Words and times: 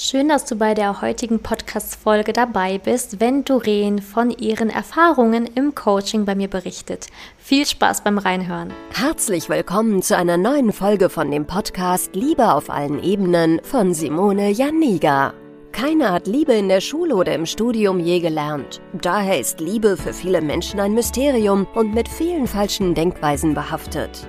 Schön, 0.00 0.28
dass 0.28 0.44
du 0.44 0.54
bei 0.54 0.74
der 0.74 1.02
heutigen 1.02 1.40
Podcast-Folge 1.40 2.32
dabei 2.32 2.78
bist, 2.78 3.18
wenn 3.18 3.42
Doreen 3.42 4.00
von 4.00 4.30
ihren 4.30 4.70
Erfahrungen 4.70 5.48
im 5.56 5.74
Coaching 5.74 6.24
bei 6.24 6.36
mir 6.36 6.46
berichtet. 6.46 7.08
Viel 7.36 7.66
Spaß 7.66 8.04
beim 8.04 8.18
Reinhören. 8.18 8.72
Herzlich 8.94 9.48
willkommen 9.48 10.00
zu 10.00 10.16
einer 10.16 10.36
neuen 10.36 10.72
Folge 10.72 11.08
von 11.08 11.32
dem 11.32 11.48
Podcast 11.48 12.14
Liebe 12.14 12.52
auf 12.52 12.70
allen 12.70 13.02
Ebenen 13.02 13.60
von 13.64 13.92
Simone 13.92 14.50
Janiga. 14.50 15.34
Keiner 15.72 16.12
hat 16.12 16.28
Liebe 16.28 16.52
in 16.52 16.68
der 16.68 16.80
Schule 16.80 17.16
oder 17.16 17.34
im 17.34 17.44
Studium 17.44 17.98
je 17.98 18.20
gelernt. 18.20 18.80
Daher 18.92 19.40
ist 19.40 19.58
Liebe 19.58 19.96
für 19.96 20.12
viele 20.14 20.40
Menschen 20.40 20.78
ein 20.78 20.94
Mysterium 20.94 21.66
und 21.74 21.92
mit 21.92 22.08
vielen 22.08 22.46
falschen 22.46 22.94
Denkweisen 22.94 23.52
behaftet. 23.52 24.28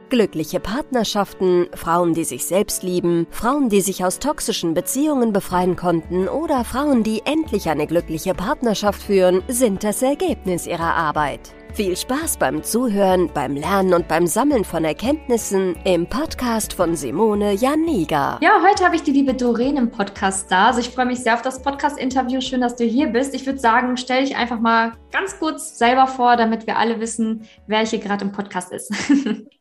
Glückliche 0.11 0.59
Partnerschaften, 0.59 1.67
Frauen, 1.73 2.13
die 2.13 2.25
sich 2.25 2.45
selbst 2.45 2.83
lieben, 2.83 3.27
Frauen, 3.31 3.69
die 3.69 3.79
sich 3.79 4.03
aus 4.03 4.19
toxischen 4.19 4.73
Beziehungen 4.73 5.31
befreien 5.31 5.77
konnten 5.77 6.27
oder 6.27 6.65
Frauen, 6.65 7.03
die 7.03 7.21
endlich 7.23 7.69
eine 7.69 7.87
glückliche 7.87 8.33
Partnerschaft 8.33 9.01
führen, 9.01 9.41
sind 9.47 9.85
das 9.85 10.01
Ergebnis 10.01 10.67
ihrer 10.67 10.95
Arbeit. 10.95 11.53
Viel 11.73 11.95
Spaß 11.95 12.35
beim 12.35 12.61
Zuhören, 12.61 13.31
beim 13.33 13.55
Lernen 13.55 13.93
und 13.93 14.09
beim 14.09 14.27
Sammeln 14.27 14.65
von 14.65 14.83
Erkenntnissen 14.83 15.77
im 15.85 16.05
Podcast 16.05 16.73
von 16.73 16.97
Simone 16.97 17.53
Janiga. 17.53 18.37
Ja, 18.41 18.61
heute 18.69 18.83
habe 18.83 18.97
ich 18.97 19.03
die 19.03 19.13
liebe 19.13 19.33
Doreen 19.33 19.77
im 19.77 19.91
Podcast 19.91 20.51
da. 20.51 20.67
Also 20.67 20.81
ich 20.81 20.89
freue 20.89 21.05
mich 21.05 21.19
sehr 21.19 21.35
auf 21.35 21.41
das 21.41 21.61
Podcast-Interview. 21.61 22.41
Schön, 22.41 22.59
dass 22.59 22.75
du 22.75 22.83
hier 22.83 23.07
bist. 23.07 23.33
Ich 23.33 23.45
würde 23.45 23.59
sagen, 23.59 23.95
stell 23.95 24.25
dich 24.25 24.35
einfach 24.35 24.59
mal 24.59 24.91
ganz 25.13 25.39
kurz 25.39 25.77
selber 25.77 26.07
vor, 26.07 26.35
damit 26.35 26.67
wir 26.67 26.77
alle 26.77 26.99
wissen, 26.99 27.47
wer 27.65 27.85
hier 27.85 27.99
gerade 27.99 28.25
im 28.25 28.33
Podcast 28.33 28.73
ist. 28.73 28.91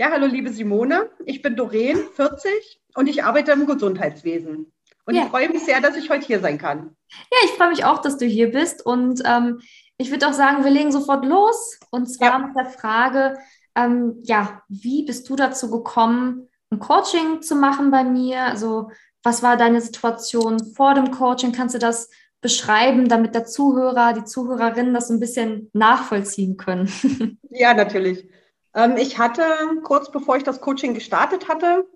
Ja, 0.00 0.12
hallo 0.12 0.26
liebe 0.26 0.52
Simone. 0.52 1.10
Ich 1.26 1.42
bin 1.42 1.56
Doreen, 1.56 1.98
40 2.14 2.80
und 2.94 3.08
ich 3.08 3.24
arbeite 3.24 3.50
im 3.50 3.66
Gesundheitswesen. 3.66 4.72
Und 5.04 5.14
ja. 5.16 5.24
ich 5.24 5.28
freue 5.28 5.48
mich 5.48 5.64
sehr, 5.64 5.80
dass 5.80 5.96
ich 5.96 6.08
heute 6.08 6.24
hier 6.24 6.38
sein 6.38 6.56
kann. 6.56 6.94
Ja, 7.32 7.38
ich 7.44 7.50
freue 7.50 7.70
mich 7.70 7.84
auch, 7.84 7.98
dass 7.98 8.16
du 8.16 8.24
hier 8.24 8.52
bist. 8.52 8.86
Und 8.86 9.22
ähm, 9.24 9.58
ich 9.96 10.12
würde 10.12 10.28
auch 10.28 10.32
sagen, 10.32 10.62
wir 10.62 10.70
legen 10.70 10.92
sofort 10.92 11.24
los. 11.24 11.80
Und 11.90 12.06
zwar 12.06 12.28
ja. 12.28 12.38
mit 12.38 12.56
der 12.56 12.66
Frage, 12.66 13.38
ähm, 13.74 14.20
ja, 14.22 14.62
wie 14.68 15.04
bist 15.04 15.28
du 15.28 15.34
dazu 15.34 15.68
gekommen, 15.68 16.48
ein 16.70 16.78
Coaching 16.78 17.42
zu 17.42 17.56
machen 17.56 17.90
bei 17.90 18.04
mir? 18.04 18.42
Also, 18.42 18.92
was 19.24 19.42
war 19.42 19.56
deine 19.56 19.80
Situation 19.80 20.60
vor 20.76 20.94
dem 20.94 21.10
Coaching? 21.10 21.50
Kannst 21.50 21.74
du 21.74 21.80
das 21.80 22.08
beschreiben, 22.40 23.08
damit 23.08 23.34
der 23.34 23.46
Zuhörer, 23.46 24.12
die 24.12 24.24
Zuhörerinnen 24.24 24.94
das 24.94 25.10
ein 25.10 25.18
bisschen 25.18 25.70
nachvollziehen 25.72 26.56
können? 26.56 26.88
ja, 27.50 27.74
natürlich. 27.74 28.28
Ähm, 28.74 28.96
ich 28.96 29.18
hatte, 29.18 29.42
kurz 29.82 30.10
bevor 30.10 30.36
ich 30.36 30.44
das 30.44 30.60
Coaching 30.60 30.94
gestartet 30.94 31.48
hatte, 31.48 31.86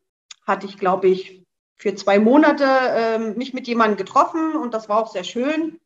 hatte 0.46 0.66
ich, 0.66 0.78
glaube 0.78 1.08
ich, 1.08 1.44
für 1.76 1.94
zwei 1.94 2.18
Monate 2.18 2.64
ähm, 2.64 3.36
mich 3.36 3.54
mit 3.54 3.66
jemandem 3.66 3.96
getroffen 3.96 4.54
und 4.54 4.72
das 4.72 4.88
war 4.88 4.98
auch 4.98 5.12
sehr 5.12 5.24
schön. 5.24 5.80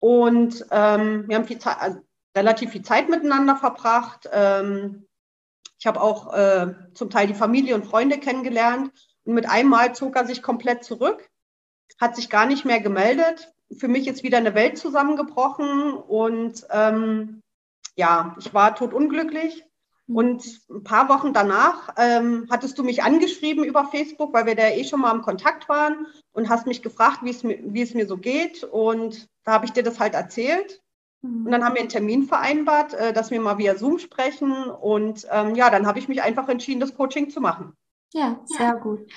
Und 0.00 0.64
ähm, 0.70 1.28
wir 1.28 1.36
haben 1.36 1.46
viel 1.46 1.58
Zeit, 1.58 1.80
also 1.80 2.00
relativ 2.36 2.70
viel 2.70 2.82
Zeit 2.82 3.08
miteinander 3.08 3.56
verbracht. 3.56 4.28
Ähm, 4.32 5.06
ich 5.78 5.86
habe 5.86 6.00
auch 6.00 6.32
äh, 6.32 6.74
zum 6.94 7.10
Teil 7.10 7.26
die 7.26 7.34
Familie 7.34 7.74
und 7.74 7.86
Freunde 7.86 8.18
kennengelernt. 8.18 8.92
Und 9.24 9.34
mit 9.34 9.48
einem 9.48 9.70
Mal 9.70 9.94
zog 9.94 10.16
er 10.16 10.26
sich 10.26 10.42
komplett 10.42 10.84
zurück, 10.84 11.28
hat 12.00 12.16
sich 12.16 12.30
gar 12.30 12.46
nicht 12.46 12.64
mehr 12.64 12.80
gemeldet. 12.80 13.52
Für 13.78 13.88
mich 13.88 14.06
ist 14.06 14.22
wieder 14.22 14.38
eine 14.38 14.54
Welt 14.54 14.78
zusammengebrochen 14.78 15.94
und 15.94 16.66
ähm, 16.70 17.40
ja, 17.96 18.36
ich 18.38 18.52
war 18.52 18.74
totunglücklich. 18.74 19.64
Und 20.06 20.60
ein 20.70 20.84
paar 20.84 21.08
Wochen 21.08 21.32
danach 21.32 21.88
ähm, 21.96 22.46
hattest 22.50 22.78
du 22.78 22.84
mich 22.84 23.02
angeschrieben 23.02 23.64
über 23.64 23.86
Facebook, 23.86 24.34
weil 24.34 24.44
wir 24.44 24.54
da 24.54 24.68
eh 24.68 24.84
schon 24.84 25.00
mal 25.00 25.14
im 25.14 25.22
Kontakt 25.22 25.68
waren 25.68 26.06
und 26.32 26.50
hast 26.50 26.66
mich 26.66 26.82
gefragt, 26.82 27.20
wie 27.22 27.30
es 27.30 27.42
mir, 27.42 27.58
wie 27.62 27.82
es 27.82 27.94
mir 27.94 28.06
so 28.06 28.18
geht. 28.18 28.64
Und 28.64 29.28
da 29.44 29.52
habe 29.52 29.64
ich 29.64 29.72
dir 29.72 29.82
das 29.82 30.00
halt 30.00 30.14
erzählt. 30.14 30.82
Und 31.24 31.50
dann 31.50 31.64
haben 31.64 31.74
wir 31.74 31.80
einen 31.80 31.88
Termin 31.88 32.24
vereinbart, 32.24 32.92
äh, 32.92 33.14
dass 33.14 33.30
wir 33.30 33.40
mal 33.40 33.56
via 33.56 33.76
Zoom 33.76 33.98
sprechen. 33.98 34.52
Und 34.68 35.26
ähm, 35.30 35.54
ja, 35.54 35.70
dann 35.70 35.86
habe 35.86 35.98
ich 35.98 36.06
mich 36.06 36.22
einfach 36.22 36.48
entschieden, 36.50 36.80
das 36.80 36.94
Coaching 36.94 37.30
zu 37.30 37.40
machen. 37.40 37.72
Ja, 38.12 38.40
sehr 38.44 38.66
ja. 38.66 38.74
gut. 38.74 39.10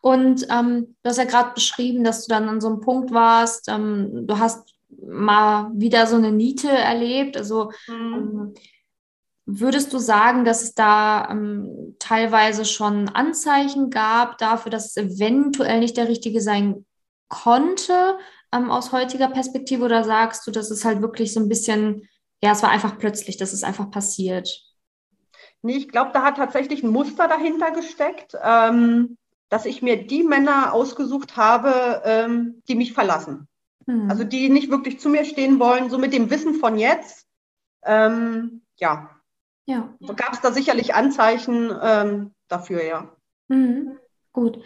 Und 0.00 0.46
ähm, 0.50 0.96
du 1.02 1.08
hast 1.08 1.18
ja 1.18 1.24
gerade 1.24 1.54
beschrieben, 1.54 2.02
dass 2.02 2.26
du 2.26 2.34
dann 2.34 2.48
an 2.48 2.60
so 2.60 2.68
einem 2.68 2.80
Punkt 2.80 3.12
warst, 3.12 3.68
ähm, 3.68 4.26
du 4.26 4.38
hast 4.38 4.74
mal 5.06 5.70
wieder 5.74 6.06
so 6.08 6.16
eine 6.16 6.32
Niete 6.32 6.68
erlebt. 6.68 7.36
Also 7.36 7.70
mhm. 7.86 8.54
Würdest 9.44 9.92
du 9.92 9.98
sagen, 9.98 10.44
dass 10.44 10.62
es 10.62 10.74
da 10.74 11.28
ähm, 11.30 11.96
teilweise 11.98 12.64
schon 12.64 13.08
Anzeichen 13.08 13.90
gab 13.90 14.38
dafür, 14.38 14.70
dass 14.70 14.86
es 14.86 14.96
eventuell 14.96 15.80
nicht 15.80 15.96
der 15.96 16.08
richtige 16.08 16.40
sein 16.40 16.86
konnte 17.28 18.18
ähm, 18.52 18.70
aus 18.70 18.92
heutiger 18.92 19.28
Perspektive? 19.28 19.84
Oder 19.84 20.04
sagst 20.04 20.46
du, 20.46 20.52
dass 20.52 20.70
es 20.70 20.84
halt 20.84 21.02
wirklich 21.02 21.32
so 21.32 21.40
ein 21.40 21.48
bisschen, 21.48 22.08
ja, 22.42 22.52
es 22.52 22.62
war 22.62 22.70
einfach 22.70 22.98
plötzlich, 22.98 23.36
dass 23.36 23.52
es 23.52 23.64
einfach 23.64 23.90
passiert? 23.90 24.62
Nee, 25.62 25.76
ich 25.76 25.88
glaube, 25.88 26.10
da 26.12 26.22
hat 26.22 26.36
tatsächlich 26.36 26.84
ein 26.84 26.90
Muster 26.90 27.26
dahinter 27.26 27.72
gesteckt, 27.72 28.36
ähm, 28.42 29.16
dass 29.48 29.66
ich 29.66 29.82
mir 29.82 30.06
die 30.06 30.22
Männer 30.22 30.72
ausgesucht 30.72 31.36
habe, 31.36 32.02
ähm, 32.04 32.62
die 32.68 32.74
mich 32.74 32.92
verlassen. 32.92 33.48
Hm. 33.86 34.08
Also 34.08 34.22
die 34.24 34.48
nicht 34.48 34.70
wirklich 34.70 35.00
zu 35.00 35.08
mir 35.08 35.24
stehen 35.24 35.58
wollen, 35.58 35.90
so 35.90 35.98
mit 35.98 36.12
dem 36.12 36.30
Wissen 36.30 36.54
von 36.54 36.78
jetzt. 36.78 37.26
Ähm, 37.84 38.62
ja, 38.76 39.10
ja. 39.66 39.94
Gab 40.16 40.32
es 40.32 40.40
da 40.40 40.52
sicherlich 40.52 40.94
Anzeichen 40.94 41.72
ähm, 41.82 42.34
dafür, 42.48 42.84
ja. 42.84 43.16
Mhm. 43.48 43.98
Gut. 44.32 44.58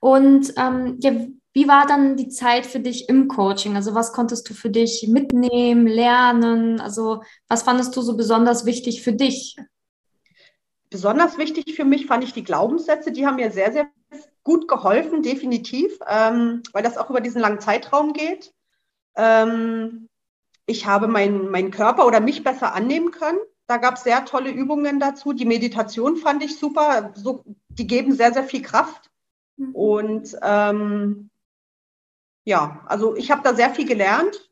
Und 0.00 0.52
ähm, 0.56 0.98
ja, 1.00 1.12
wie 1.52 1.68
war 1.68 1.86
dann 1.86 2.16
die 2.16 2.28
Zeit 2.28 2.66
für 2.66 2.80
dich 2.80 3.08
im 3.08 3.28
Coaching? 3.28 3.76
Also 3.76 3.94
was 3.94 4.12
konntest 4.12 4.48
du 4.50 4.54
für 4.54 4.68
dich 4.68 5.08
mitnehmen, 5.08 5.86
lernen? 5.86 6.80
Also 6.80 7.22
was 7.48 7.62
fandest 7.62 7.96
du 7.96 8.02
so 8.02 8.16
besonders 8.16 8.66
wichtig 8.66 9.02
für 9.02 9.14
dich? 9.14 9.56
Besonders 10.90 11.38
wichtig 11.38 11.74
für 11.74 11.86
mich 11.86 12.06
fand 12.06 12.24
ich 12.24 12.34
die 12.34 12.44
Glaubenssätze. 12.44 13.10
Die 13.10 13.26
haben 13.26 13.36
mir 13.36 13.50
sehr, 13.50 13.72
sehr 13.72 13.88
gut 14.44 14.68
geholfen, 14.68 15.22
definitiv, 15.22 15.98
ähm, 16.06 16.62
weil 16.72 16.82
das 16.82 16.98
auch 16.98 17.10
über 17.10 17.20
diesen 17.20 17.40
langen 17.40 17.58
Zeitraum 17.58 18.12
geht. 18.12 18.52
Ähm, 19.16 20.08
ich 20.66 20.86
habe 20.86 21.08
meinen 21.08 21.50
mein 21.50 21.70
Körper 21.70 22.06
oder 22.06 22.20
mich 22.20 22.44
besser 22.44 22.74
annehmen 22.74 23.10
können. 23.12 23.38
Da 23.66 23.78
gab 23.78 23.94
es 23.96 24.04
sehr 24.04 24.24
tolle 24.24 24.50
Übungen 24.50 25.00
dazu. 25.00 25.32
Die 25.32 25.44
Meditation 25.44 26.16
fand 26.16 26.42
ich 26.44 26.58
super. 26.58 27.12
So, 27.14 27.44
die 27.68 27.86
geben 27.86 28.12
sehr, 28.12 28.32
sehr 28.32 28.44
viel 28.44 28.62
Kraft. 28.62 29.10
Mhm. 29.56 29.74
Und 29.74 30.36
ähm, 30.42 31.30
ja, 32.44 32.84
also 32.86 33.16
ich 33.16 33.30
habe 33.30 33.42
da 33.42 33.54
sehr 33.54 33.74
viel 33.74 33.86
gelernt 33.86 34.50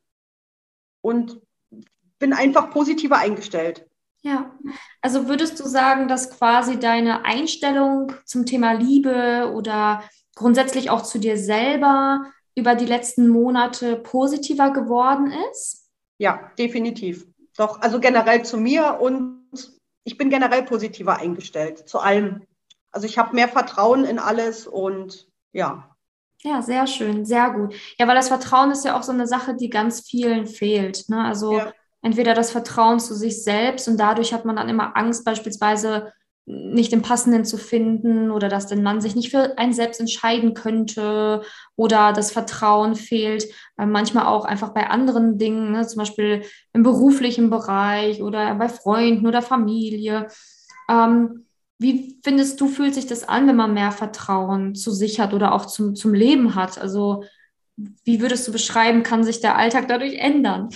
und 1.01 1.41
bin 2.19 2.33
einfach 2.33 2.71
positiver 2.71 3.19
eingestellt. 3.19 3.89
Ja, 4.23 4.59
also 5.03 5.29
würdest 5.29 5.61
du 5.61 5.65
sagen, 5.69 6.09
dass 6.09 6.31
quasi 6.31 6.79
deine 6.79 7.27
Einstellung 7.27 8.13
zum 8.25 8.47
Thema 8.47 8.73
Liebe 8.73 9.53
oder 9.55 10.03
grundsätzlich 10.35 10.89
auch 10.89 11.03
zu 11.03 11.19
dir 11.19 11.37
selber 11.37 12.33
über 12.55 12.75
die 12.75 12.87
letzten 12.87 13.29
Monate 13.29 13.97
positiver 13.97 14.73
geworden 14.73 15.33
ist? 15.51 15.91
Ja, 16.19 16.51
definitiv. 16.59 17.27
Doch, 17.57 17.81
also 17.81 18.01
generell 18.01 18.45
zu 18.45 18.57
mir 18.57 18.99
und 19.01 19.45
ich 20.05 20.19
bin 20.19 20.31
generell 20.31 20.63
positiver 20.65 21.19
eingestellt 21.19 21.89
zu 21.89 21.99
allem. 21.99 22.43
Also 22.91 23.07
ich 23.07 23.19
habe 23.19 23.35
mehr 23.35 23.49
Vertrauen 23.49 24.05
in 24.05 24.19
alles 24.19 24.67
und 24.67 25.29
ja. 25.53 25.91
Ja, 26.43 26.61
sehr 26.61 26.87
schön, 26.87 27.25
sehr 27.25 27.51
gut. 27.51 27.75
Ja, 27.99 28.07
weil 28.07 28.17
das 28.17 28.29
Vertrauen 28.29 28.71
ist 28.71 28.85
ja 28.85 28.99
auch 28.99 29.03
so 29.03 29.13
eine 29.13 29.27
Sache, 29.27 29.55
die 29.55 29.71
ganz 29.71 30.03
vielen 30.03 30.47
fehlt. 30.47 31.09
Ne? 31.09 31.25
Also 31.25 31.59
ja. 31.59 31.73
entweder 32.03 32.35
das 32.35 32.51
Vertrauen 32.51 33.01
zu 33.01 33.15
sich 33.15 33.43
selbst 33.43 33.89
und 33.89 33.97
dadurch 33.97 34.35
hat 34.35 34.45
man 34.45 34.57
dann 34.57 34.69
immer 34.69 34.97
Angst, 34.97 35.25
beispielsweise 35.25 36.13
nicht 36.47 36.93
den 36.93 37.03
passenden 37.03 37.45
zu 37.45 37.57
finden 37.57 38.31
oder 38.31 38.49
dass 38.49 38.67
der 38.67 38.79
Mann 38.79 39.01
sich 39.01 39.17
nicht 39.17 39.31
für 39.31 39.57
einen 39.57 39.73
selbst 39.73 39.99
entscheiden 39.99 40.53
könnte 40.53 41.43
oder 41.75 42.13
das 42.13 42.33
Vertrauen 42.33 42.97
fehlt, 42.97 43.45
äh, 43.79 43.87
manchmal 43.87 44.27
auch 44.27 44.45
einfach 44.45 44.75
bei 44.75 44.89
anderen 44.89 45.39
Dingen, 45.39 45.73
ne, 45.73 45.87
zum 45.87 46.01
Beispiel 46.01 46.43
im 46.75 46.83
beruflichen 46.83 47.49
Bereich 47.49 48.23
oder 48.23 48.55
bei 48.57 48.69
Freunden 48.69 49.27
oder 49.27 49.41
Familie. 49.41 50.27
Ähm, 50.91 51.47
wie 51.79 52.21
findest 52.23 52.61
du, 52.61 52.69
fühlt 52.69 52.95
sich 52.95 53.07
das 53.07 53.27
an, 53.27 53.49
wenn 53.49 53.57
man 53.57 53.75
mehr 53.75 53.91
Vertrauen 53.91 54.75
zu 54.75 54.93
sich 54.93 55.21
hat 55.21 55.33
oder 55.33 55.53
auch 55.53 55.67
zum, 55.67 55.95
zum 55.95 56.13
Leben 56.13 56.55
hat? 56.55 56.79
Also 56.79 57.25
wie 58.05 58.21
würdest 58.21 58.47
du 58.47 58.53
beschreiben, 58.53 59.03
kann 59.03 59.25
sich 59.25 59.41
der 59.41 59.57
Alltag 59.57 59.89
dadurch 59.89 60.15
ändern? 60.15 60.69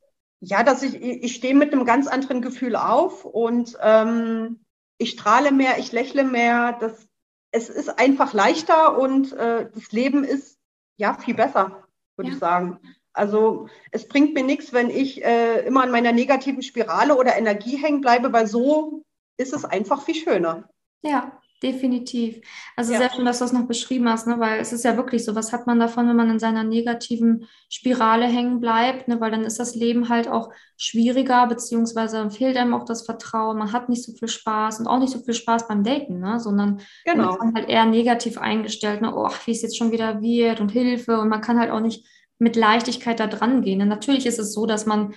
ja, 0.40 0.62
dass 0.62 0.82
ich, 0.82 0.94
ich 0.94 1.34
stehe 1.34 1.54
mit 1.54 1.72
einem 1.72 1.84
ganz 1.84 2.06
anderen 2.06 2.42
Gefühl 2.42 2.76
auf 2.76 3.24
und 3.24 3.76
ähm, 3.82 4.60
ich 4.98 5.10
strahle 5.10 5.52
mehr, 5.52 5.78
ich 5.78 5.92
lächle 5.92 6.24
mehr. 6.24 6.76
Das, 6.80 7.08
es 7.50 7.68
ist 7.68 7.98
einfach 7.98 8.32
leichter 8.32 8.98
und 8.98 9.32
äh, 9.32 9.68
das 9.72 9.92
Leben 9.92 10.24
ist 10.24 10.58
ja 10.96 11.14
viel 11.14 11.34
besser, 11.34 11.86
würde 12.16 12.30
ja. 12.30 12.34
ich 12.34 12.40
sagen. 12.40 12.80
Also 13.12 13.68
es 13.92 14.08
bringt 14.08 14.34
mir 14.34 14.44
nichts, 14.44 14.72
wenn 14.72 14.90
ich 14.90 15.24
äh, 15.24 15.60
immer 15.66 15.82
an 15.82 15.90
meiner 15.90 16.12
negativen 16.12 16.62
Spirale 16.62 17.16
oder 17.16 17.36
Energie 17.36 17.76
hängen 17.76 18.02
bleibe, 18.02 18.32
weil 18.32 18.46
so 18.46 19.02
ist 19.38 19.54
es 19.54 19.64
einfach 19.64 20.02
viel 20.02 20.16
schöner. 20.16 20.68
Ja, 21.02 21.40
definitiv. 21.62 22.40
Also 22.76 22.92
ja. 22.92 22.98
sehr 22.98 23.10
schön, 23.10 23.24
dass 23.24 23.38
du 23.38 23.44
das 23.44 23.52
noch 23.52 23.66
beschrieben 23.66 24.08
hast, 24.08 24.26
ne? 24.26 24.38
weil 24.38 24.60
es 24.60 24.72
ist 24.72 24.84
ja 24.84 24.96
wirklich 24.96 25.24
so, 25.24 25.34
was 25.34 25.52
hat 25.52 25.66
man 25.66 25.78
davon, 25.78 26.08
wenn 26.08 26.16
man 26.16 26.30
in 26.30 26.38
seiner 26.38 26.64
negativen 26.64 27.46
Spirale 27.70 28.26
hängen 28.26 28.60
bleibt, 28.60 29.08
ne? 29.08 29.20
weil 29.20 29.30
dann 29.30 29.44
ist 29.44 29.58
das 29.58 29.74
Leben 29.74 30.08
halt 30.08 30.28
auch 30.28 30.50
schwieriger, 30.76 31.46
beziehungsweise 31.46 32.30
fehlt 32.30 32.56
einem 32.56 32.74
auch 32.74 32.84
das 32.84 33.06
Vertrauen, 33.06 33.58
man 33.58 33.72
hat 33.72 33.88
nicht 33.88 34.04
so 34.04 34.12
viel 34.12 34.28
Spaß 34.28 34.80
und 34.80 34.86
auch 34.86 34.98
nicht 34.98 35.12
so 35.12 35.18
viel 35.20 35.34
Spaß 35.34 35.66
beim 35.66 35.82
Daten, 35.82 36.20
ne? 36.20 36.38
sondern 36.38 36.80
genau. 37.04 37.36
man 37.38 37.48
ist 37.48 37.54
halt 37.56 37.68
eher 37.70 37.86
negativ 37.86 38.38
eingestellt, 38.38 39.00
ne? 39.00 39.14
oh, 39.14 39.30
wie 39.46 39.52
es 39.52 39.62
jetzt 39.62 39.78
schon 39.78 39.92
wieder 39.92 40.20
wird 40.20 40.60
und 40.60 40.70
Hilfe 40.70 41.18
und 41.18 41.28
man 41.28 41.40
kann 41.40 41.58
halt 41.58 41.70
auch 41.70 41.80
nicht 41.80 42.06
mit 42.38 42.54
Leichtigkeit 42.54 43.18
da 43.18 43.26
dran 43.26 43.62
gehen. 43.62 43.80
Und 43.80 43.88
natürlich 43.88 44.26
ist 44.26 44.38
es 44.38 44.52
so, 44.52 44.66
dass 44.66 44.84
man 44.84 45.14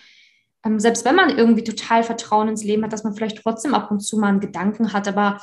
ähm, 0.66 0.80
selbst 0.80 1.06
wenn 1.06 1.16
man 1.16 1.38
irgendwie 1.38 1.64
total 1.64 2.04
Vertrauen 2.04 2.48
ins 2.50 2.64
Leben 2.64 2.84
hat, 2.84 2.94
dass 2.94 3.04
man 3.04 3.14
vielleicht 3.14 3.42
trotzdem 3.42 3.74
ab 3.74 3.92
und 3.92 4.00
zu 4.00 4.18
mal 4.18 4.28
einen 4.28 4.40
Gedanken 4.40 4.94
hat, 4.94 5.08
aber 5.08 5.40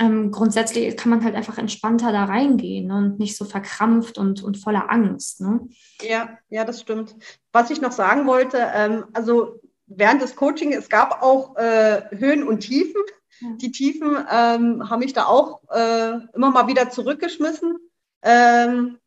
ähm, 0.00 0.30
grundsätzlich 0.30 0.96
kann 0.96 1.10
man 1.10 1.24
halt 1.24 1.34
einfach 1.34 1.58
entspannter 1.58 2.12
da 2.12 2.24
reingehen 2.24 2.90
und 2.90 3.18
nicht 3.18 3.36
so 3.36 3.44
verkrampft 3.44 4.18
und, 4.18 4.42
und 4.42 4.56
voller 4.56 4.90
Angst. 4.90 5.40
Ne? 5.40 5.68
Ja, 6.02 6.38
ja, 6.48 6.64
das 6.64 6.80
stimmt. 6.80 7.16
Was 7.52 7.70
ich 7.70 7.80
noch 7.80 7.92
sagen 7.92 8.26
wollte, 8.26 8.58
ähm, 8.74 9.04
also 9.12 9.60
während 9.86 10.22
des 10.22 10.36
Coachings, 10.36 10.76
es 10.76 10.88
gab 10.88 11.22
auch 11.22 11.56
äh, 11.56 12.02
Höhen 12.10 12.46
und 12.46 12.60
Tiefen. 12.60 13.00
Ja. 13.40 13.48
Die 13.56 13.72
Tiefen 13.72 14.16
ähm, 14.30 14.88
haben 14.88 15.00
mich 15.00 15.12
da 15.12 15.26
auch 15.26 15.60
äh, 15.70 16.12
immer 16.34 16.50
mal 16.50 16.66
wieder 16.66 16.90
zurückgeschmissen. 16.90 17.76
Ähm, 18.22 18.98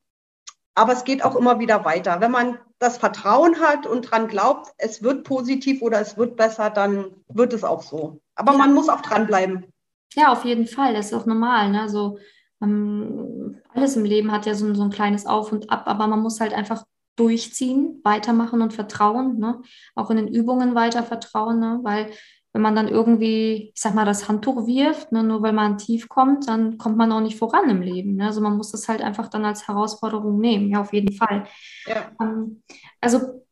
aber 0.76 0.94
es 0.94 1.04
geht 1.04 1.24
auch 1.24 1.36
immer 1.36 1.60
wieder 1.60 1.86
weiter. 1.86 2.22
Wenn 2.22 2.32
man 2.32 2.60
das 2.78 3.00
Vertrauen 3.00 3.60
hat 3.60 3.88
und 3.88 4.04
dran 4.04 4.28
glaubt, 4.28 4.72
es 4.78 5.02
wird 5.02 5.24
positiv 5.24 5.82
oder 5.82 6.00
es 6.00 6.18
wird 6.18 6.36
besser, 6.36 6.70
dann 6.70 7.08
wird 7.28 7.54
es 7.54 7.64
auch 7.64 7.82
so. 7.82 8.20
Aber 8.36 8.52
ja. 8.52 8.58
man 8.60 8.74
muss 8.76 8.90
auch 8.90 9.02
dranbleiben. 9.02 9.66
Ja, 10.16 10.32
auf 10.32 10.46
jeden 10.46 10.68
Fall. 10.68 10.94
Das 10.94 11.08
ist 11.08 11.14
auch 11.14 11.26
normal. 11.26 11.72
Ne? 11.72 11.82
Also, 11.82 12.18
ähm, 12.62 13.62
alles 13.70 13.96
im 13.96 14.06
Leben 14.06 14.32
hat 14.32 14.46
ja 14.46 14.56
so, 14.56 14.74
so 14.74 14.84
ein 14.84 14.90
kleines 14.90 15.26
Auf 15.26 15.52
und 15.52 15.70
Ab, 15.70 15.84
aber 15.88 16.08
man 16.08 16.22
muss 16.22 16.40
halt 16.40 16.54
einfach 16.54 16.86
durchziehen, 17.16 18.00
weitermachen 18.04 18.62
und 18.62 18.74
vertrauen. 18.74 19.38
Ne? 19.40 19.62
Auch 19.96 20.10
in 20.12 20.18
den 20.18 20.28
Übungen 20.28 20.76
weiter 20.76 21.04
vertrauen, 21.04 21.60
ne? 21.60 21.80
weil 21.84 22.12
wenn 22.54 22.62
man 22.64 22.76
dann 22.76 22.88
irgendwie, 22.88 23.72
ich 23.76 23.80
sag 23.80 23.94
mal, 23.94 24.06
das 24.06 24.28
Handtuch 24.28 24.66
wirft, 24.66 25.12
ne, 25.12 25.22
nur 25.22 25.44
weil 25.44 25.54
man 25.54 25.78
tief 25.78 26.10
kommt, 26.10 26.48
dann 26.48 26.80
kommt 26.80 26.98
man 26.98 27.12
auch 27.12 27.22
nicht 27.22 27.38
voran 27.38 27.70
im 27.70 27.82
Leben. 27.84 28.16
Ne? 28.16 28.26
Also 28.26 28.42
man 28.42 28.58
muss 28.58 28.72
das 28.72 28.88
halt 28.88 29.04
einfach 29.04 29.28
dann 29.28 29.46
als 29.46 29.68
Herausforderung 29.68 30.40
nehmen, 30.40 30.72
ja, 30.72 30.82
auf 30.82 30.92
jeden 30.92 31.14
Fall. 31.14 31.46
Ja. 31.86 32.10
Ähm, 32.20 32.64
also 33.00 33.46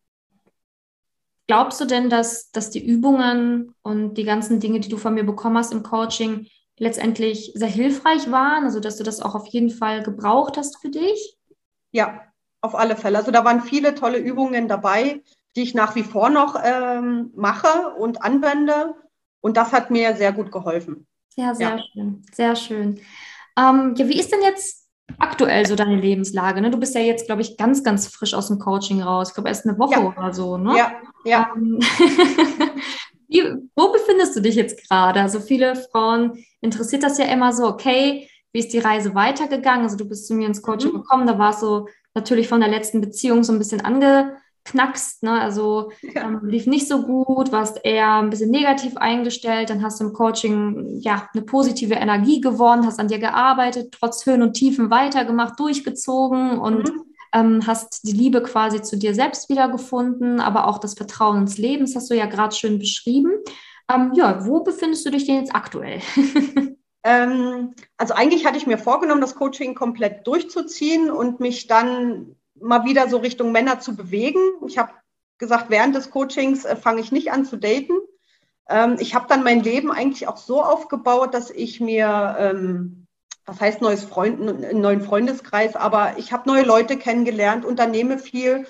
glaubst 1.48 1.80
du 1.80 1.86
denn, 1.86 2.10
dass, 2.10 2.52
dass 2.52 2.70
die 2.70 2.86
Übungen 2.86 3.74
und 3.82 4.16
die 4.16 4.24
ganzen 4.24 4.60
Dinge, 4.60 4.80
die 4.80 4.90
du 4.90 4.98
von 4.98 5.14
mir 5.14 5.26
bekommen 5.26 5.58
hast 5.58 5.74
im 5.74 5.84
Coaching, 5.84 6.48
letztendlich 6.78 7.52
sehr 7.56 7.68
hilfreich 7.68 8.32
waren? 8.32 8.66
Also 8.66 8.80
dass 8.80 8.98
du 8.98 9.04
das 9.04 9.22
auch 9.22 9.36
auf 9.36 9.48
jeden 9.48 9.70
Fall 9.70 10.04
gebraucht 10.04 10.58
hast 10.58 10.82
für 10.82 10.90
dich? 10.90 11.38
Ja, 11.92 12.22
auf 12.62 12.76
alle 12.76 12.96
Fälle. 12.96 13.18
Also 13.18 13.32
da 13.32 13.46
waren 13.46 13.62
viele 13.62 13.96
tolle 13.96 14.18
Übungen 14.18 14.68
dabei, 14.68 15.24
die 15.56 15.62
ich 15.62 15.74
nach 15.74 15.96
wie 15.96 16.04
vor 16.04 16.30
noch 16.30 16.60
ähm, 16.62 17.32
mache 17.36 17.96
und 17.98 18.24
anwende. 18.24 18.96
Und 19.42 19.58
das 19.58 19.72
hat 19.72 19.92
mir 19.92 20.16
sehr 20.16 20.34
gut 20.34 20.52
geholfen. 20.52 21.08
Ja, 21.36 21.54
sehr 21.54 21.78
ja. 21.78 21.84
schön, 21.94 22.26
sehr 22.34 22.56
schön. 22.56 23.00
Ähm, 23.58 23.94
ja, 23.96 24.08
wie 24.08 24.20
ist 24.20 24.32
denn 24.32 24.42
jetzt 24.42 24.85
aktuell 25.20 25.66
so 25.66 25.76
deine 25.76 25.96
Lebenslage? 25.96 26.62
Ne? 26.62 26.72
Du 26.72 26.80
bist 26.80 26.96
ja 26.96 27.02
jetzt, 27.02 27.26
glaube 27.26 27.42
ich, 27.42 27.58
ganz, 27.58 27.84
ganz 27.84 28.08
frisch 28.08 28.34
aus 28.34 28.48
dem 28.48 28.60
Coaching 28.60 29.02
raus. 29.02 29.30
Ich 29.30 29.34
glaube, 29.34 29.50
erst 29.50 29.66
eine 29.66 29.78
Woche 29.78 30.00
ja. 30.00 30.08
oder 30.08 30.34
so. 30.34 30.58
Ne? 30.58 30.78
Ja, 30.78 30.92
ja. 31.26 31.52
Ähm, 31.56 31.80
wie, 33.28 33.44
wo 33.76 33.92
befindest 33.92 34.36
du 34.36 34.42
dich 34.42 34.56
jetzt 34.56 34.88
gerade? 34.88 35.22
Also 35.22 35.40
viele 35.40 35.76
Frauen 35.76 36.44
interessiert 36.62 37.04
das 37.04 37.18
ja 37.18 37.26
immer 37.26 37.54
so, 37.54 37.68
okay, 37.68 38.30
wie 38.52 38.60
ist 38.60 38.74
die 38.74 38.80
Reise 38.80 39.16
weitergegangen? 39.16 39.84
Also 39.84 39.98
du 39.98 40.08
bist 40.08 40.28
zu 40.28 40.34
mir 40.34 40.48
ins 40.48 40.62
Coaching 40.62 40.92
mhm. 40.92 40.98
gekommen, 40.98 41.28
da 41.28 41.38
war 41.38 41.52
es 41.52 41.60
so 41.60 41.88
natürlich 42.14 42.48
von 42.48 42.62
der 42.62 42.70
letzten 42.70 43.02
Beziehung 43.02 43.44
so 43.44 43.52
ein 43.52 43.60
bisschen 43.60 43.82
ange 43.82 44.38
knackst, 44.66 45.24
ne? 45.24 45.40
also 45.40 45.92
ja. 46.02 46.24
ähm, 46.24 46.42
lief 46.44 46.68
nicht 46.68 46.88
so 46.88 47.04
gut, 47.04 47.52
warst 47.52 47.80
eher 47.84 48.16
ein 48.16 48.30
bisschen 48.30 48.52
negativ 48.52 48.98
eingestellt, 48.98 49.70
dann 49.70 49.82
hast 49.82 50.00
du 50.00 50.06
im 50.06 50.14
Coaching 50.14 51.00
ja 51.00 51.30
eine 51.34 51.44
positive 51.44 51.94
Energie 51.94 52.42
gewonnen, 52.42 52.86
hast 52.86 53.00
an 53.00 53.08
dir 53.08 53.20
gearbeitet, 53.20 53.96
trotz 53.98 54.26
Höhen 54.26 54.42
und 54.42 54.54
Tiefen 54.54 54.90
weitergemacht, 54.90 55.60
durchgezogen 55.60 56.60
und 56.60 56.90
mhm. 56.90 57.04
ähm, 57.34 57.68
hast 57.68 58.08
die 58.08 58.14
Liebe 58.14 58.42
quasi 58.44 58.82
zu 58.82 58.98
dir 58.98 59.14
selbst 59.16 59.50
wiedergefunden, 59.50 60.42
aber 60.42 60.68
auch 60.68 60.80
das 60.80 60.96
Vertrauen 60.96 61.42
ins 61.42 61.58
Leben, 61.58 61.86
das 61.86 61.96
hast 61.96 62.10
du 62.10 62.16
ja 62.16 62.26
gerade 62.26 62.56
schön 62.56 62.80
beschrieben. 62.80 63.32
Ähm, 63.90 64.12
ja, 64.16 64.46
wo 64.46 64.62
befindest 64.62 65.06
du 65.06 65.12
dich 65.12 65.26
denn 65.26 65.38
jetzt 65.38 65.56
aktuell? 65.56 66.02
Ähm, 67.08 67.76
also 67.98 68.16
eigentlich 68.16 68.48
hatte 68.48 68.58
ich 68.58 68.66
mir 68.66 68.80
vorgenommen, 68.80 69.22
das 69.22 69.36
Coaching 69.36 69.76
komplett 69.76 70.26
durchzuziehen 70.26 71.12
und 71.12 71.40
mich 71.40 71.68
dann 71.68 72.36
mal 72.60 72.86
wieder 72.86 73.10
so 73.10 73.18
Richtung 73.18 73.52
Männer 73.52 73.80
zu 73.80 73.96
bewegen. 73.96 74.40
Ich 74.68 74.78
habe 74.78 74.92
gesagt, 75.38 75.70
während 75.70 75.96
des 75.96 76.12
Coachings 76.12 76.66
äh, 76.66 76.76
fange 76.76 77.02
ich 77.02 77.12
nicht 77.12 77.32
an 77.32 77.46
zu 77.46 77.58
daten. 77.58 77.94
Ähm, 78.70 78.98
ich 79.00 79.16
habe 79.16 79.28
dann 79.28 79.44
mein 79.44 79.62
Leben 79.62 79.92
eigentlich 79.92 80.28
auch 80.28 80.38
so 80.38 80.64
aufgebaut, 80.64 81.34
dass 81.34 81.50
ich 81.52 81.80
mir, 81.80 82.36
ähm, 82.40 83.08
was 83.46 83.60
heißt 83.60 83.82
neues 83.82 84.04
Freund, 84.04 84.42
einen 84.42 84.82
neuen 84.82 85.02
Freundeskreis, 85.02 85.76
aber 85.76 86.18
ich 86.18 86.32
habe 86.32 86.50
neue 86.50 86.64
Leute 86.64 86.98
kennengelernt, 86.98 87.66
unternehme 87.66 88.18
viel. 88.18 88.66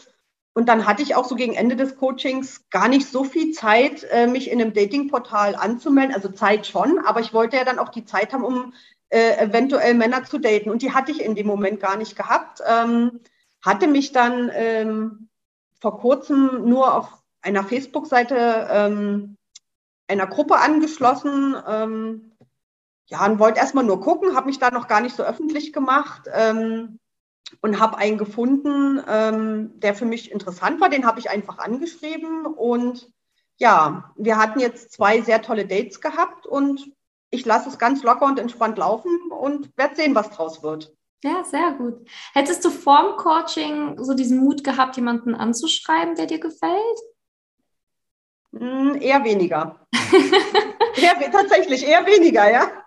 Und 0.53 0.69
dann 0.69 0.87
hatte 0.87 1.01
ich 1.01 1.15
auch 1.15 1.25
so 1.25 1.35
gegen 1.35 1.53
Ende 1.53 1.75
des 1.75 1.97
Coachings 1.97 2.69
gar 2.69 2.87
nicht 2.87 3.07
so 3.07 3.25
viel 3.25 3.51
Zeit, 3.51 4.05
äh, 4.09 4.25
mich 4.25 4.49
in 4.49 4.61
einem 4.61 4.73
Datingportal 4.73 5.55
anzumelden. 5.55 6.15
Also 6.15 6.29
Zeit 6.29 6.65
schon, 6.65 6.99
aber 6.99 7.19
ich 7.19 7.33
wollte 7.33 7.57
ja 7.57 7.65
dann 7.65 7.79
auch 7.79 7.89
die 7.89 8.05
Zeit 8.05 8.31
haben, 8.33 8.43
um 8.43 8.73
äh, 9.09 9.37
eventuell 9.37 9.93
Männer 9.93 10.23
zu 10.23 10.39
daten. 10.39 10.69
Und 10.69 10.81
die 10.81 10.93
hatte 10.93 11.11
ich 11.11 11.21
in 11.21 11.35
dem 11.35 11.45
Moment 11.45 11.81
gar 11.81 11.97
nicht 11.97 12.15
gehabt. 12.15 12.61
Ähm, 12.65 13.19
hatte 13.65 13.87
mich 13.87 14.11
dann 14.11 14.51
ähm, 14.53 15.29
vor 15.81 15.97
kurzem 15.97 16.69
nur 16.69 16.93
auf 16.93 17.07
einer 17.41 17.63
Facebook-Seite 17.63 18.67
ähm, 18.69 19.37
einer 20.07 20.27
Gruppe 20.27 20.57
angeschlossen. 20.57 21.55
Ähm, 21.67 22.31
ja, 23.07 23.25
und 23.25 23.39
wollte 23.39 23.59
erstmal 23.59 23.83
nur 23.83 24.01
gucken, 24.01 24.35
habe 24.35 24.47
mich 24.47 24.59
da 24.59 24.71
noch 24.71 24.87
gar 24.87 25.01
nicht 25.01 25.15
so 25.15 25.23
öffentlich 25.23 25.73
gemacht 25.73 26.23
ähm, 26.33 26.99
und 27.61 27.79
habe 27.79 27.97
einen 27.97 28.17
gefunden, 28.17 29.01
ähm, 29.07 29.79
der 29.79 29.95
für 29.95 30.05
mich 30.05 30.31
interessant 30.31 30.79
war. 30.79 30.89
Den 30.89 31.05
habe 31.05 31.19
ich 31.19 31.29
einfach 31.29 31.57
angeschrieben 31.57 32.45
und 32.45 33.11
ja, 33.57 34.11
wir 34.15 34.37
hatten 34.37 34.59
jetzt 34.59 34.91
zwei 34.91 35.21
sehr 35.21 35.41
tolle 35.41 35.65
Dates 35.65 36.01
gehabt 36.01 36.45
und 36.45 36.91
ich 37.29 37.45
lasse 37.45 37.69
es 37.69 37.77
ganz 37.77 38.03
locker 38.03 38.25
und 38.25 38.39
entspannt 38.39 38.77
laufen 38.77 39.11
und 39.29 39.75
werde 39.77 39.95
sehen, 39.95 40.15
was 40.15 40.29
draus 40.29 40.63
wird. 40.63 40.95
Ja, 41.23 41.43
sehr 41.43 41.71
gut. 41.73 42.07
Hättest 42.33 42.63
du 42.63 42.69
vorm 42.69 43.17
Coaching 43.17 44.03
so 44.03 44.13
diesen 44.13 44.39
Mut 44.39 44.63
gehabt, 44.63 44.95
jemanden 44.95 45.33
anzuschreiben, 45.33 46.15
der 46.15 46.27
dir 46.27 46.39
gefällt? 46.39 46.99
Hm, 48.51 48.97
eher 49.01 49.23
weniger. 49.23 49.87
eher, 50.95 51.31
tatsächlich 51.31 51.85
eher 51.85 52.05
weniger, 52.05 52.49
ja. 52.49 52.84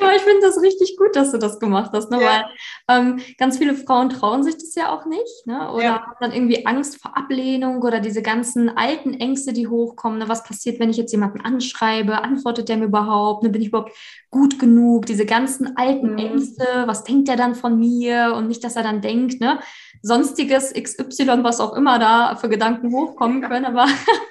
Ja, 0.00 0.12
ich 0.14 0.22
finde 0.22 0.40
das 0.42 0.60
richtig 0.60 0.96
gut, 0.96 1.16
dass 1.16 1.32
du 1.32 1.38
das 1.38 1.58
gemacht 1.58 1.90
hast, 1.92 2.10
ne? 2.10 2.20
Ja. 2.20 2.26
weil 2.28 2.44
ähm, 2.88 3.20
ganz 3.38 3.58
viele 3.58 3.74
Frauen 3.74 4.10
trauen 4.10 4.42
sich 4.42 4.54
das 4.54 4.74
ja 4.74 4.94
auch 4.94 5.06
nicht 5.06 5.46
ne? 5.46 5.70
oder 5.72 5.82
ja. 5.82 6.02
haben 6.02 6.16
dann 6.20 6.32
irgendwie 6.32 6.66
Angst 6.66 7.00
vor 7.00 7.16
Ablehnung 7.16 7.82
oder 7.82 8.00
diese 8.00 8.22
ganzen 8.22 8.76
alten 8.76 9.14
Ängste, 9.14 9.52
die 9.52 9.68
hochkommen. 9.68 10.18
Ne? 10.18 10.28
Was 10.28 10.44
passiert, 10.44 10.80
wenn 10.80 10.90
ich 10.90 10.96
jetzt 10.96 11.12
jemanden 11.12 11.40
anschreibe? 11.40 12.22
Antwortet 12.22 12.68
der 12.68 12.76
mir 12.76 12.86
überhaupt? 12.86 13.42
Ne? 13.42 13.50
Bin 13.50 13.62
ich 13.62 13.68
überhaupt 13.68 13.92
gut 14.30 14.58
genug? 14.58 15.06
Diese 15.06 15.26
ganzen 15.26 15.76
alten 15.76 16.12
mhm. 16.12 16.18
Ängste, 16.18 16.64
was 16.86 17.04
denkt 17.04 17.28
der 17.28 17.36
dann 17.36 17.54
von 17.54 17.78
mir? 17.78 18.34
Und 18.36 18.48
nicht, 18.48 18.64
dass 18.64 18.76
er 18.76 18.82
dann 18.82 19.00
denkt, 19.00 19.40
ne? 19.40 19.60
sonstiges 20.02 20.72
XY, 20.72 21.42
was 21.42 21.60
auch 21.60 21.74
immer 21.74 21.98
da 21.98 22.36
für 22.36 22.48
Gedanken 22.48 22.92
hochkommen 22.92 23.42
können, 23.42 23.64
aber 23.64 23.86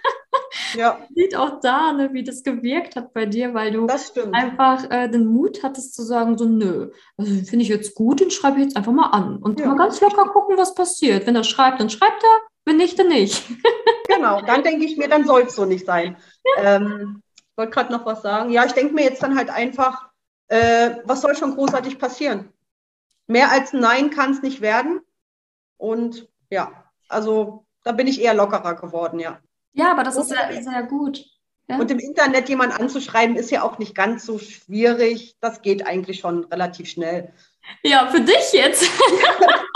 ja. 0.76 1.00
sieht 1.16 1.36
auch 1.36 1.60
da, 1.60 1.94
ne, 1.94 2.14
wie 2.14 2.24
das 2.24 2.44
gewirkt 2.44 2.96
hat 2.96 3.14
bei 3.14 3.26
dir, 3.26 3.54
weil 3.54 3.72
du 3.72 3.88
einfach 4.32 4.90
äh, 4.90 5.08
den 5.08 5.26
Mut 5.26 5.64
hattest 5.64 5.94
zu 5.94 6.04
sagen, 6.04 6.38
so 6.38 6.46
nö, 6.46 6.92
also 7.18 7.32
finde 7.46 7.64
ich 7.64 7.70
jetzt 7.70 7.96
gut, 7.96 8.20
den 8.20 8.32
schreibe 8.32 8.58
ich 8.58 8.66
jetzt 8.66 8.78
einfach 8.78 8.92
mal 8.92 9.10
an 9.10 9.38
und 9.38 9.60
ja. 9.60 9.68
mal 9.68 9.78
ganz 9.78 10.02
locker 10.02 10.30
gucken, 10.30 10.58
was 10.58 10.76
passiert. 10.76 11.28
Wenn 11.28 11.36
er 11.36 11.44
schreibt, 11.44 11.80
dann 11.80 11.90
schreibt 11.90 12.24
er, 12.24 12.42
wenn 12.66 12.78
nicht, 12.78 13.00
dann 13.00 13.08
nicht. 13.08 13.48
genau, 14.08 14.42
dann 14.42 14.64
denke 14.64 14.86
ich 14.86 14.98
mir, 14.98 15.08
dann 15.08 15.26
soll 15.26 15.44
es 15.44 15.56
so 15.56 15.66
nicht 15.66 15.86
sein. 15.86 16.18
Ja. 16.58 16.76
Ähm, 16.76 17.22
ich 17.36 17.58
wollte 17.58 17.72
gerade 17.72 17.92
noch 17.92 18.06
was 18.06 18.22
sagen. 18.22 18.52
Ja, 18.52 18.66
ich 18.66 18.74
denke 18.74 18.94
mir 18.94 19.04
jetzt 19.04 19.24
dann 19.24 19.38
halt 19.38 19.50
einfach, 19.50 20.10
äh, 20.48 20.98
was 21.04 21.22
soll 21.22 21.36
schon 21.36 21.56
großartig 21.56 22.00
passieren? 22.00 22.54
Mehr 23.28 23.52
als 23.52 23.74
Nein 23.74 24.10
kann 24.10 24.32
es 24.32 24.42
nicht 24.42 24.62
werden. 24.62 25.02
Und 25.78 26.28
ja, 26.50 26.72
also 27.08 27.66
da 27.84 27.92
bin 27.92 28.08
ich 28.08 28.22
eher 28.22 28.34
lockerer 28.34 28.76
geworden, 28.76 29.20
ja. 29.20 29.40
Ja, 29.74 29.92
aber 29.92 30.04
das 30.04 30.18
ist 30.18 30.30
sehr, 30.30 30.62
sehr 30.62 30.84
gut. 30.84 31.24
Ja. 31.68 31.78
Und 31.78 31.92
im 31.92 32.00
Internet 32.00 32.50
jemanden 32.50 32.76
anzuschreiben, 32.76 33.36
ist 33.36 33.52
ja 33.52 33.64
auch 33.64 33.78
nicht 33.78 33.94
ganz 33.94 34.26
so 34.26 34.40
schwierig. 34.40 35.36
Das 35.40 35.62
geht 35.62 35.86
eigentlich 35.86 36.20
schon 36.20 36.46
relativ 36.46 36.90
schnell. 36.90 37.32
Ja, 37.84 38.08
für 38.08 38.22
dich 38.22 38.54
jetzt. 38.54 38.90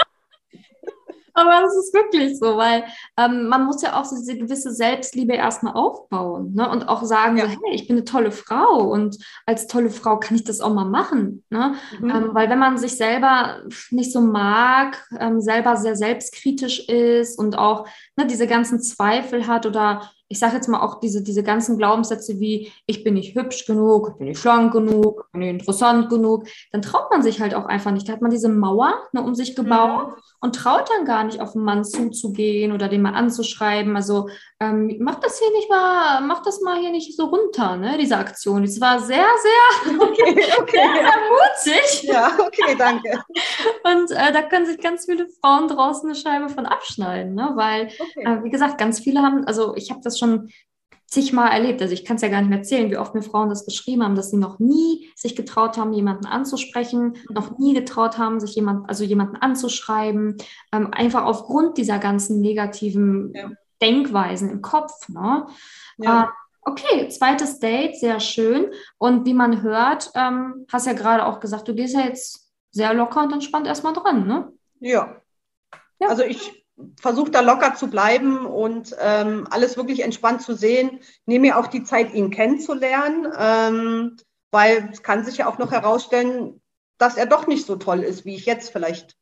Aber 1.33 1.61
das 1.61 1.75
ist 1.75 1.93
wirklich 1.93 2.37
so, 2.37 2.57
weil 2.57 2.83
ähm, 3.17 3.47
man 3.47 3.65
muss 3.65 3.81
ja 3.81 3.99
auch 3.99 4.05
so 4.05 4.15
diese 4.15 4.37
gewisse 4.37 4.71
Selbstliebe 4.71 5.33
erstmal 5.33 5.73
aufbauen 5.73 6.53
ne? 6.53 6.69
und 6.69 6.87
auch 6.87 7.03
sagen, 7.03 7.37
ja. 7.37 7.45
so, 7.45 7.51
hey, 7.51 7.73
ich 7.73 7.87
bin 7.87 7.97
eine 7.97 8.05
tolle 8.05 8.31
Frau 8.31 8.83
und 8.91 9.17
als 9.45 9.67
tolle 9.67 9.89
Frau 9.89 10.19
kann 10.19 10.35
ich 10.35 10.43
das 10.43 10.61
auch 10.61 10.73
mal 10.73 10.85
machen. 10.85 11.43
Ne? 11.49 11.75
Mhm. 11.99 12.09
Ähm, 12.09 12.29
weil 12.33 12.49
wenn 12.49 12.59
man 12.59 12.77
sich 12.77 12.95
selber 12.95 13.61
nicht 13.89 14.11
so 14.11 14.21
mag, 14.21 15.07
ähm, 15.19 15.41
selber 15.41 15.75
sehr 15.77 15.95
selbstkritisch 15.95 16.87
ist 16.87 17.39
und 17.39 17.57
auch 17.57 17.87
ne, 18.15 18.27
diese 18.27 18.47
ganzen 18.47 18.79
Zweifel 18.81 19.47
hat 19.47 19.65
oder 19.65 20.09
ich 20.33 20.39
sage 20.39 20.55
jetzt 20.55 20.67
mal 20.67 20.81
auch 20.81 20.99
diese, 20.99 21.21
diese 21.21 21.43
ganzen 21.43 21.77
Glaubenssätze 21.77 22.39
wie, 22.39 22.71
ich 22.87 23.03
bin 23.03 23.13
nicht 23.13 23.35
hübsch 23.35 23.67
genug, 23.67 24.09
ich 24.09 24.17
bin 24.17 24.27
nicht 24.29 24.39
schlank 24.39 24.73
genug, 24.73 25.25
ich 25.27 25.31
bin 25.31 25.41
nicht 25.41 25.51
interessant 25.51 26.09
genug, 26.09 26.47
dann 26.71 26.81
traut 26.81 27.11
man 27.11 27.21
sich 27.21 27.39
halt 27.39 27.53
auch 27.53 27.65
einfach 27.65 27.91
nicht. 27.91 28.09
Da 28.09 28.13
hat 28.13 28.23
man 28.23 28.31
diese 28.31 28.49
Mauer 28.49 28.95
ne, 29.11 29.21
um 29.21 29.35
sich 29.35 29.55
gebaut 29.55 30.07
mhm. 30.07 30.23
und 30.41 30.55
traut 30.55 30.89
dann 30.89 31.05
gar 31.05 31.23
nicht 31.23 31.39
auf 31.39 31.55
einen 31.55 31.65
Mann 31.65 31.85
zuzugehen 31.85 32.71
oder 32.71 32.87
den 32.87 33.03
mal 33.03 33.13
anzuschreiben. 33.13 33.95
Also 33.95 34.27
ähm, 34.59 34.97
mach 34.99 35.19
das 35.19 35.37
hier 35.37 35.51
nicht 35.51 35.69
mal, 35.69 36.21
mach 36.21 36.41
das 36.41 36.61
mal 36.61 36.79
hier 36.79 36.89
nicht 36.89 37.15
so 37.15 37.25
runter, 37.25 37.77
ne, 37.77 37.99
diese 37.99 38.17
Aktion. 38.17 38.63
Das 38.63 38.81
war 38.81 39.01
sehr, 39.01 39.27
sehr, 39.43 40.01
okay, 40.01 40.43
okay, 40.59 40.77
sehr, 40.77 40.93
sehr 40.95 41.75
mutig. 41.75 42.03
Ja, 42.03 42.31
okay, 42.39 42.75
danke. 42.75 43.23
Und 43.83 44.09
äh, 44.09 44.31
da 44.31 44.41
können 44.41 44.65
sich 44.65 44.79
ganz 44.79 45.05
viele 45.05 45.27
Frauen 45.41 45.67
draußen 45.67 46.09
eine 46.09 46.17
Scheibe 46.17 46.49
von 46.49 46.65
abschneiden, 46.65 47.35
ne? 47.35 47.51
weil, 47.53 47.89
okay. 47.99 48.23
äh, 48.25 48.43
wie 48.43 48.49
gesagt, 48.49 48.79
ganz 48.79 48.99
viele 48.99 49.21
haben, 49.21 49.45
also 49.45 49.75
ich 49.75 49.91
habe 49.91 50.01
das 50.03 50.17
schon 50.17 50.22
zigmal 51.13 51.51
erlebt. 51.51 51.81
Also 51.81 51.93
ich 51.93 52.05
kann 52.05 52.15
es 52.15 52.23
ja 52.23 52.27
gar 52.27 52.41
nicht 52.41 52.49
mehr 52.49 52.59
erzählen, 52.59 52.89
wie 52.89 52.97
oft 52.97 53.13
mir 53.13 53.21
Frauen 53.21 53.49
das 53.49 53.65
geschrieben 53.65 54.03
haben, 54.03 54.15
dass 54.15 54.31
sie 54.31 54.37
noch 54.37 54.59
nie 54.59 55.11
sich 55.15 55.35
getraut 55.35 55.77
haben, 55.77 55.93
jemanden 55.93 56.25
anzusprechen, 56.25 57.17
noch 57.29 57.59
nie 57.59 57.73
getraut 57.73 58.17
haben, 58.17 58.39
sich 58.39 58.55
jemand, 58.55 58.89
also 58.89 59.03
jemanden 59.03 59.35
anzuschreiben, 59.35 60.37
ähm, 60.71 60.91
einfach 60.91 61.23
aufgrund 61.25 61.77
dieser 61.77 61.99
ganzen 61.99 62.41
negativen 62.41 63.31
ja. 63.35 63.51
Denkweisen 63.81 64.49
im 64.49 64.61
Kopf. 64.61 65.07
Ne? 65.07 65.45
Ja. 65.97 66.23
Äh, 66.23 66.27
okay, 66.61 67.09
zweites 67.09 67.59
Date, 67.59 67.95
sehr 67.95 68.19
schön. 68.19 68.71
Und 68.97 69.25
wie 69.27 69.35
man 69.35 69.61
hört, 69.61 70.09
ähm, 70.15 70.65
hast 70.71 70.87
ja 70.87 70.93
gerade 70.93 71.25
auch 71.27 71.39
gesagt, 71.39 71.67
du 71.67 71.75
gehst 71.75 71.93
ja 71.93 72.01
jetzt 72.01 72.51
sehr 72.71 72.93
locker 72.95 73.21
und 73.21 73.33
entspannt 73.33 73.67
erstmal 73.67 73.93
dran, 73.93 74.25
ne? 74.25 74.51
Ja. 74.79 75.15
ja. 75.99 76.07
Also 76.07 76.23
ich 76.23 76.62
versuche 76.99 77.31
da 77.31 77.41
locker 77.41 77.75
zu 77.75 77.89
bleiben 77.89 78.45
und 78.45 78.95
ähm, 78.99 79.47
alles 79.49 79.77
wirklich 79.77 80.01
entspannt 80.01 80.41
zu 80.41 80.55
sehen. 80.55 80.99
Nehme 81.25 81.47
mir 81.47 81.57
auch 81.57 81.67
die 81.67 81.83
Zeit, 81.83 82.13
ihn 82.13 82.29
kennenzulernen, 82.29 83.27
ähm, 83.37 84.17
weil 84.51 84.89
es 84.91 85.03
kann 85.03 85.25
sich 85.25 85.37
ja 85.37 85.47
auch 85.47 85.57
noch 85.57 85.71
herausstellen, 85.71 86.61
dass 86.97 87.17
er 87.17 87.25
doch 87.25 87.47
nicht 87.47 87.65
so 87.65 87.75
toll 87.75 88.01
ist, 88.03 88.25
wie 88.25 88.35
ich 88.35 88.45
jetzt 88.45 88.71
vielleicht 88.71 89.15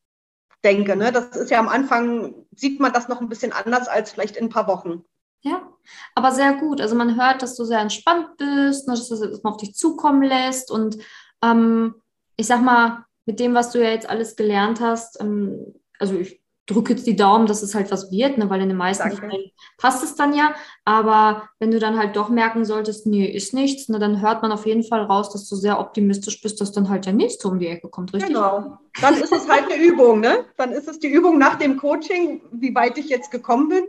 denke. 0.63 0.95
Ne? 0.95 1.11
Das 1.11 1.35
ist 1.35 1.51
ja 1.51 1.59
am 1.59 1.69
Anfang, 1.69 2.45
sieht 2.55 2.79
man 2.79 2.93
das 2.93 3.07
noch 3.07 3.21
ein 3.21 3.29
bisschen 3.29 3.51
anders 3.51 3.87
als 3.87 4.11
vielleicht 4.11 4.37
in 4.37 4.45
ein 4.45 4.49
paar 4.49 4.67
Wochen. 4.67 5.03
Ja, 5.43 5.67
aber 6.13 6.31
sehr 6.31 6.53
gut. 6.53 6.81
Also 6.81 6.95
man 6.95 7.19
hört, 7.19 7.41
dass 7.41 7.55
du 7.55 7.65
sehr 7.65 7.79
entspannt 7.79 8.37
bist, 8.37 8.87
ne, 8.87 8.93
dass 8.93 9.09
du 9.09 9.15
es 9.15 9.43
auf 9.43 9.57
dich 9.57 9.73
zukommen 9.73 10.21
lässt. 10.21 10.69
Und 10.69 10.97
ähm, 11.43 11.95
ich 12.35 12.45
sag 12.45 12.61
mal, 12.61 13.05
mit 13.25 13.39
dem, 13.39 13.53
was 13.53 13.71
du 13.71 13.81
ja 13.81 13.89
jetzt 13.89 14.09
alles 14.09 14.35
gelernt 14.35 14.81
hast, 14.81 15.19
ähm, 15.19 15.73
also 15.97 16.15
ich 16.15 16.40
drücke 16.71 16.93
jetzt 16.93 17.07
die 17.07 17.15
Daumen, 17.15 17.45
dass 17.45 17.61
es 17.61 17.75
halt 17.75 17.91
was 17.91 18.11
wird, 18.11 18.37
ne, 18.37 18.49
weil 18.49 18.61
in 18.61 18.69
den 18.69 18.77
meisten 18.77 19.09
Danke. 19.09 19.29
Fällen 19.29 19.51
passt 19.77 20.03
es 20.03 20.15
dann 20.15 20.33
ja. 20.33 20.53
Aber 20.85 21.49
wenn 21.59 21.71
du 21.71 21.79
dann 21.79 21.97
halt 21.97 22.15
doch 22.15 22.29
merken 22.29 22.65
solltest, 22.65 23.07
nee, 23.07 23.25
ist 23.25 23.53
nichts, 23.53 23.89
ne, 23.89 23.99
dann 23.99 24.21
hört 24.21 24.41
man 24.41 24.51
auf 24.51 24.65
jeden 24.65 24.83
Fall 24.83 25.01
raus, 25.03 25.31
dass 25.31 25.47
du 25.49 25.55
sehr 25.55 25.79
optimistisch 25.79 26.41
bist, 26.41 26.61
dass 26.61 26.71
dann 26.71 26.89
halt 26.89 27.05
der 27.05 27.13
nächste 27.13 27.47
um 27.47 27.59
die 27.59 27.67
Ecke 27.67 27.89
kommt, 27.89 28.13
richtig? 28.13 28.33
Genau. 28.33 28.77
Dann 29.01 29.15
ist 29.15 29.31
es 29.31 29.47
halt 29.47 29.71
eine 29.71 29.81
Übung, 29.81 30.19
ne? 30.19 30.45
Dann 30.57 30.71
ist 30.71 30.87
es 30.87 30.99
die 30.99 31.09
Übung 31.09 31.37
nach 31.37 31.55
dem 31.55 31.77
Coaching, 31.77 32.41
wie 32.51 32.75
weit 32.75 32.97
ich 32.97 33.09
jetzt 33.09 33.31
gekommen 33.31 33.69
bin. 33.69 33.83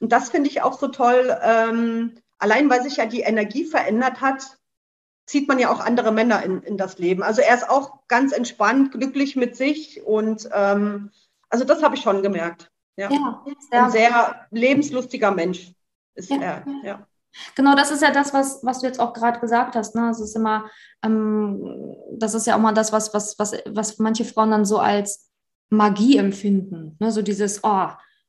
Und 0.00 0.12
das 0.12 0.30
finde 0.30 0.50
ich 0.50 0.62
auch 0.62 0.78
so 0.78 0.88
toll. 0.88 1.36
Ähm, 1.42 2.18
allein 2.38 2.68
weil 2.70 2.82
sich 2.82 2.96
ja 2.96 3.06
die 3.06 3.20
Energie 3.20 3.64
verändert 3.64 4.20
hat, 4.20 4.58
zieht 5.26 5.48
man 5.48 5.58
ja 5.58 5.72
auch 5.72 5.80
andere 5.80 6.12
Männer 6.12 6.42
in, 6.44 6.62
in 6.62 6.76
das 6.76 6.98
Leben. 6.98 7.22
Also 7.22 7.42
er 7.42 7.54
ist 7.54 7.68
auch 7.68 8.06
ganz 8.08 8.32
entspannt, 8.32 8.92
glücklich 8.92 9.36
mit 9.36 9.56
sich 9.56 10.02
und 10.04 10.48
ähm, 10.54 11.10
also 11.48 11.64
das 11.64 11.82
habe 11.82 11.94
ich 11.94 12.02
schon 12.02 12.22
gemerkt. 12.22 12.70
Ja. 12.96 13.10
ja 13.10 13.44
sehr 13.70 13.84
Ein 13.84 13.90
sehr 13.90 14.46
lebenslustiger 14.50 15.30
Mensch 15.30 15.72
ist 16.14 16.30
ja. 16.30 16.36
er. 16.36 16.64
Ja. 16.82 17.06
Genau, 17.54 17.74
das 17.74 17.90
ist 17.90 18.02
ja 18.02 18.10
das, 18.10 18.32
was, 18.32 18.64
was 18.64 18.80
du 18.80 18.86
jetzt 18.86 18.98
auch 18.98 19.12
gerade 19.12 19.40
gesagt 19.40 19.76
hast. 19.76 19.94
Ne? 19.94 20.10
Es 20.10 20.20
ist 20.20 20.34
immer, 20.36 20.70
ähm, 21.02 21.94
das 22.12 22.34
ist 22.34 22.46
ja 22.46 22.56
auch 22.56 22.60
mal 22.60 22.72
das, 22.72 22.92
was, 22.92 23.12
was, 23.12 23.38
was, 23.38 23.52
was 23.66 23.98
manche 23.98 24.24
Frauen 24.24 24.50
dann 24.50 24.64
so 24.64 24.78
als 24.78 25.30
Magie 25.68 26.16
empfinden. 26.16 26.96
Ne? 26.98 27.12
So 27.12 27.22
dieses, 27.22 27.62
oh, 27.62 27.88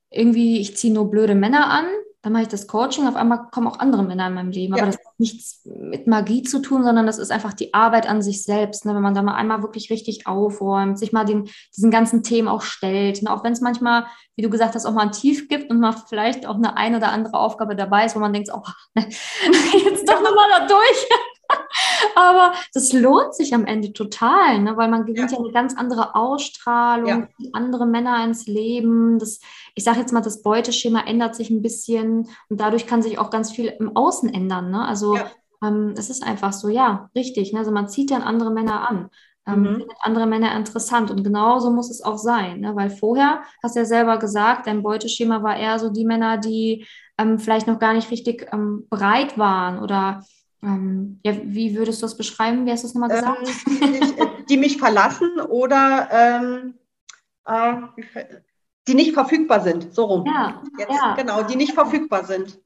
irgendwie, 0.09 0.59
ich 0.59 0.75
ziehe 0.75 0.93
nur 0.93 1.09
blöde 1.09 1.35
Männer 1.35 1.69
an, 1.69 1.85
dann 2.27 2.33
mache 2.33 2.43
ich 2.43 2.49
das 2.49 2.67
Coaching, 2.67 3.07
auf 3.07 3.15
einmal 3.15 3.47
kommen 3.51 3.67
auch 3.67 3.79
andere 3.79 4.03
Männer 4.03 4.27
in 4.27 4.33
meinem 4.33 4.51
Leben. 4.51 4.75
Ja. 4.75 4.83
Aber 4.83 4.91
das 4.91 4.99
hat 4.99 5.17
nichts 5.17 5.61
mit 5.63 6.07
Magie 6.07 6.43
zu 6.43 6.59
tun, 6.59 6.83
sondern 6.83 7.05
das 7.05 7.19
ist 7.19 7.31
einfach 7.31 7.53
die 7.53 7.73
Arbeit 7.73 8.05
an 8.05 8.21
sich 8.21 8.43
selbst. 8.43 8.83
Ne? 8.83 8.93
Wenn 8.93 9.01
man 9.01 9.13
da 9.13 9.21
mal 9.21 9.35
einmal 9.35 9.63
wirklich 9.63 9.89
richtig 9.89 10.27
aufräumt, 10.27 10.99
sich 10.99 11.13
mal 11.13 11.23
den, 11.23 11.49
diesen 11.77 11.89
ganzen 11.89 12.23
Themen 12.23 12.49
auch 12.49 12.63
stellt. 12.63 13.23
Ne? 13.23 13.31
Auch 13.31 13.45
wenn 13.45 13.53
es 13.53 13.61
manchmal, 13.61 14.07
wie 14.35 14.41
du 14.41 14.49
gesagt 14.49 14.75
hast, 14.75 14.85
auch 14.85 14.91
mal 14.91 15.03
ein 15.03 15.13
Tief 15.13 15.47
gibt 15.47 15.71
und 15.71 15.79
mal 15.79 15.93
vielleicht 15.93 16.45
auch 16.45 16.55
eine 16.55 16.75
ein 16.75 16.95
oder 16.95 17.13
andere 17.13 17.39
Aufgabe 17.39 17.77
dabei 17.77 18.03
ist, 18.03 18.17
wo 18.17 18.19
man 18.19 18.33
denkt, 18.33 18.49
oh, 18.53 18.61
ne, 18.93 19.07
jetzt 19.85 20.09
doch 20.09 20.21
nochmal 20.21 20.49
da 20.49 20.67
durch. 20.67 21.07
Aber 22.15 22.53
das 22.73 22.93
lohnt 22.93 23.35
sich 23.35 23.53
am 23.53 23.65
Ende 23.65 23.93
total, 23.93 24.61
ne? 24.61 24.77
weil 24.77 24.89
man 24.89 25.05
gewinnt 25.05 25.31
ja. 25.31 25.37
ja 25.37 25.43
eine 25.43 25.53
ganz 25.53 25.75
andere 25.75 26.15
Ausstrahlung, 26.15 27.27
ja. 27.37 27.49
andere 27.53 27.85
Männer 27.85 28.23
ins 28.23 28.47
Leben. 28.47 29.19
Das, 29.19 29.39
ich 29.75 29.83
sage 29.83 29.99
jetzt 29.99 30.13
mal, 30.13 30.21
das 30.21 30.41
Beuteschema 30.41 31.01
ändert 31.01 31.35
sich 31.35 31.49
ein 31.49 31.61
bisschen 31.61 32.27
und 32.49 32.59
dadurch 32.59 32.87
kann 32.87 33.01
sich 33.01 33.19
auch 33.19 33.29
ganz 33.29 33.51
viel 33.51 33.73
im 33.79 33.95
Außen 33.95 34.33
ändern. 34.33 34.71
Ne? 34.71 34.85
Also 34.85 35.15
ja. 35.15 35.31
ähm, 35.63 35.93
es 35.97 36.09
ist 36.09 36.23
einfach 36.23 36.53
so, 36.53 36.69
ja, 36.69 37.09
richtig. 37.15 37.53
Ne? 37.53 37.59
Also 37.59 37.71
man 37.71 37.89
zieht 37.89 38.11
dann 38.11 38.21
andere 38.21 38.51
Männer 38.51 38.89
an. 38.89 39.09
Ähm, 39.47 39.61
mhm. 39.61 39.85
andere 40.01 40.25
Männer 40.25 40.53
interessant 40.57 41.09
und 41.09 41.23
genauso 41.23 41.71
muss 41.71 41.89
es 41.89 42.01
auch 42.01 42.17
sein, 42.17 42.59
ne? 42.59 42.75
weil 42.75 42.89
vorher, 42.89 43.43
hast 43.63 43.77
du 43.77 43.79
ja 43.79 43.85
selber 43.85 44.19
gesagt, 44.19 44.67
dein 44.67 44.83
Beuteschema 44.83 45.41
war 45.41 45.55
eher 45.55 45.79
so 45.79 45.89
die 45.89 46.03
Männer, 46.03 46.37
die 46.37 46.85
ähm, 47.17 47.39
vielleicht 47.39 47.65
noch 47.65 47.79
gar 47.79 47.93
nicht 47.93 48.11
richtig 48.11 48.49
ähm, 48.51 48.87
bereit 48.89 49.37
waren 49.37 49.79
oder 49.79 50.25
ähm, 50.63 51.19
ja, 51.23 51.33
wie 51.43 51.75
würdest 51.75 52.01
du 52.01 52.05
das 52.05 52.17
beschreiben? 52.17 52.65
Wie 52.65 52.71
hast 52.71 52.83
du 52.83 52.87
es 52.87 52.93
nochmal 52.93 53.09
gesagt? 53.09 53.47
Ähm, 53.81 54.45
die, 54.49 54.57
mich 54.57 54.77
verlassen 54.77 55.39
oder 55.39 56.09
ähm, 56.11 56.73
äh, 57.45 58.23
die 58.87 58.95
nicht 58.95 59.13
verfügbar 59.13 59.61
sind. 59.61 59.93
So 59.93 60.05
rum. 60.05 60.25
Ja, 60.25 60.63
Jetzt, 60.77 60.91
ja. 60.91 61.15
Genau, 61.15 61.43
die 61.43 61.55
nicht 61.55 61.73
verfügbar 61.73 62.25
sind. 62.25 62.59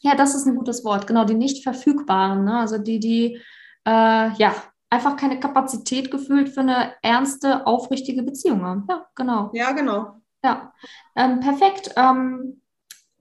Ja, 0.00 0.14
das 0.14 0.34
ist 0.34 0.46
ein 0.46 0.54
gutes 0.54 0.84
Wort. 0.84 1.06
Genau, 1.06 1.24
die 1.24 1.34
nicht 1.34 1.62
verfügbaren. 1.62 2.44
Ne? 2.44 2.58
Also 2.58 2.78
die, 2.78 3.00
die 3.00 3.40
äh, 3.84 4.32
ja 4.34 4.54
einfach 4.90 5.16
keine 5.16 5.40
Kapazität 5.40 6.10
gefühlt 6.10 6.48
für 6.48 6.60
eine 6.60 6.94
ernste, 7.02 7.66
aufrichtige 7.66 8.22
Beziehung 8.22 8.64
haben. 8.64 8.86
Ja, 8.88 9.06
genau. 9.14 9.50
Ja, 9.52 9.72
genau. 9.72 10.20
Ja, 10.44 10.72
ähm, 11.16 11.40
perfekt. 11.40 11.92
Ähm, 11.96 12.62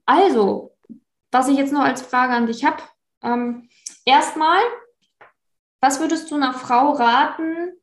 also, 0.05 0.75
was 1.31 1.47
ich 1.47 1.57
jetzt 1.57 1.73
noch 1.73 1.81
als 1.81 2.01
Frage 2.01 2.33
an 2.33 2.47
dich 2.47 2.63
habe, 2.63 2.77
ähm, 3.21 3.66
erstmal, 4.07 4.61
was 5.81 5.99
würdest 5.99 6.31
du 6.31 6.35
einer 6.35 6.53
Frau 6.53 6.91
raten, 6.93 7.73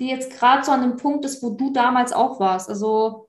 die 0.00 0.08
jetzt 0.08 0.38
gerade 0.38 0.64
so 0.64 0.72
an 0.72 0.82
dem 0.82 0.96
Punkt 0.96 1.24
ist, 1.24 1.42
wo 1.42 1.50
du 1.50 1.72
damals 1.72 2.12
auch 2.12 2.40
warst? 2.40 2.70
Also 2.70 3.28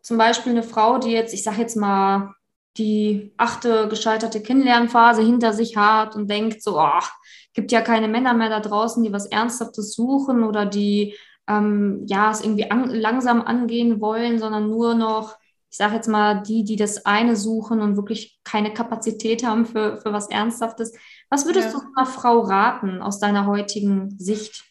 zum 0.00 0.16
Beispiel 0.16 0.52
eine 0.52 0.62
Frau, 0.62 0.98
die 0.98 1.10
jetzt, 1.10 1.34
ich 1.34 1.42
sage 1.42 1.60
jetzt 1.60 1.76
mal, 1.76 2.34
die 2.78 3.34
achte 3.36 3.88
gescheiterte 3.88 4.42
Kennenlernphase 4.42 5.22
hinter 5.22 5.52
sich 5.52 5.76
hat 5.76 6.16
und 6.16 6.30
denkt 6.30 6.62
so, 6.62 6.80
oh, 6.80 7.02
gibt 7.52 7.70
ja 7.70 7.82
keine 7.82 8.08
Männer 8.08 8.32
mehr 8.32 8.48
da 8.48 8.60
draußen, 8.60 9.04
die 9.04 9.12
was 9.12 9.26
Ernsthaftes 9.26 9.92
suchen 9.92 10.42
oder 10.42 10.64
die 10.64 11.14
ähm, 11.48 12.06
ja 12.06 12.30
es 12.30 12.40
irgendwie 12.40 12.70
an, 12.70 12.88
langsam 12.88 13.42
angehen 13.42 14.00
wollen, 14.00 14.38
sondern 14.38 14.70
nur 14.70 14.94
noch 14.94 15.36
ich 15.72 15.78
sage 15.78 15.94
jetzt 15.94 16.08
mal, 16.08 16.42
die, 16.42 16.64
die 16.64 16.76
das 16.76 17.06
eine 17.06 17.34
suchen 17.34 17.80
und 17.80 17.96
wirklich 17.96 18.38
keine 18.44 18.74
Kapazität 18.74 19.42
haben 19.42 19.64
für, 19.64 19.96
für 20.02 20.12
was 20.12 20.28
Ernsthaftes. 20.28 20.92
Was 21.32 21.46
würdest 21.46 21.72
ja. 21.72 21.80
du 21.80 21.86
einer 21.96 22.04
Frau 22.04 22.40
raten 22.40 23.00
aus 23.00 23.18
deiner 23.18 23.46
heutigen 23.46 24.18
Sicht? 24.18 24.64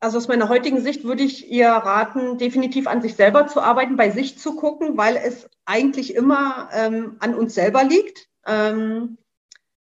Also 0.00 0.18
aus 0.18 0.26
meiner 0.26 0.48
heutigen 0.48 0.80
Sicht 0.80 1.04
würde 1.04 1.22
ich 1.22 1.48
ihr 1.48 1.68
raten, 1.68 2.38
definitiv 2.38 2.88
an 2.88 3.00
sich 3.00 3.14
selber 3.14 3.46
zu 3.46 3.60
arbeiten, 3.60 3.94
bei 3.94 4.10
sich 4.10 4.36
zu 4.36 4.56
gucken, 4.56 4.96
weil 4.96 5.14
es 5.16 5.48
eigentlich 5.64 6.16
immer 6.16 6.68
ähm, 6.72 7.18
an 7.20 7.36
uns 7.36 7.54
selber 7.54 7.84
liegt. 7.84 8.26
Ähm, 8.48 9.16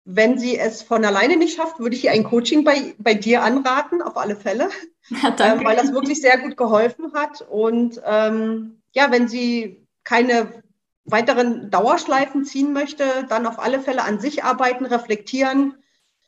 wenn 0.04 0.37
sie 0.38 0.59
es 0.59 0.83
von 0.83 1.02
alleine 1.02 1.38
nicht 1.38 1.57
schafft, 1.57 1.78
würde 1.78 1.97
ich 1.97 2.04
ihr 2.04 2.11
ein 2.11 2.25
Coaching 2.25 2.62
bei, 2.62 2.95
bei 2.99 3.14
dir 3.14 3.42
anraten, 3.42 4.02
auf 4.02 4.19
alle 4.19 4.37
Fälle, 4.37 4.69
ja, 5.09 5.35
ähm, 5.40 5.64
weil 5.64 5.76
das 5.76 5.95
wirklich 5.95 6.21
sehr 6.21 6.37
gut 6.37 6.59
geholfen 6.59 7.14
hat. 7.14 7.40
Und 7.40 8.02
ähm, 8.04 8.83
ja, 8.92 9.11
wenn 9.11 9.28
sie 9.28 9.87
keine 10.04 10.62
weiteren 11.07 11.71
Dauerschleifen 11.71 12.45
ziehen 12.45 12.75
möchte, 12.75 13.25
dann 13.31 13.47
auf 13.47 13.59
alle 13.59 13.81
Fälle 13.81 14.04
an 14.04 14.21
sich 14.21 14.45
arbeiten, 14.45 14.85
reflektieren, 14.85 15.76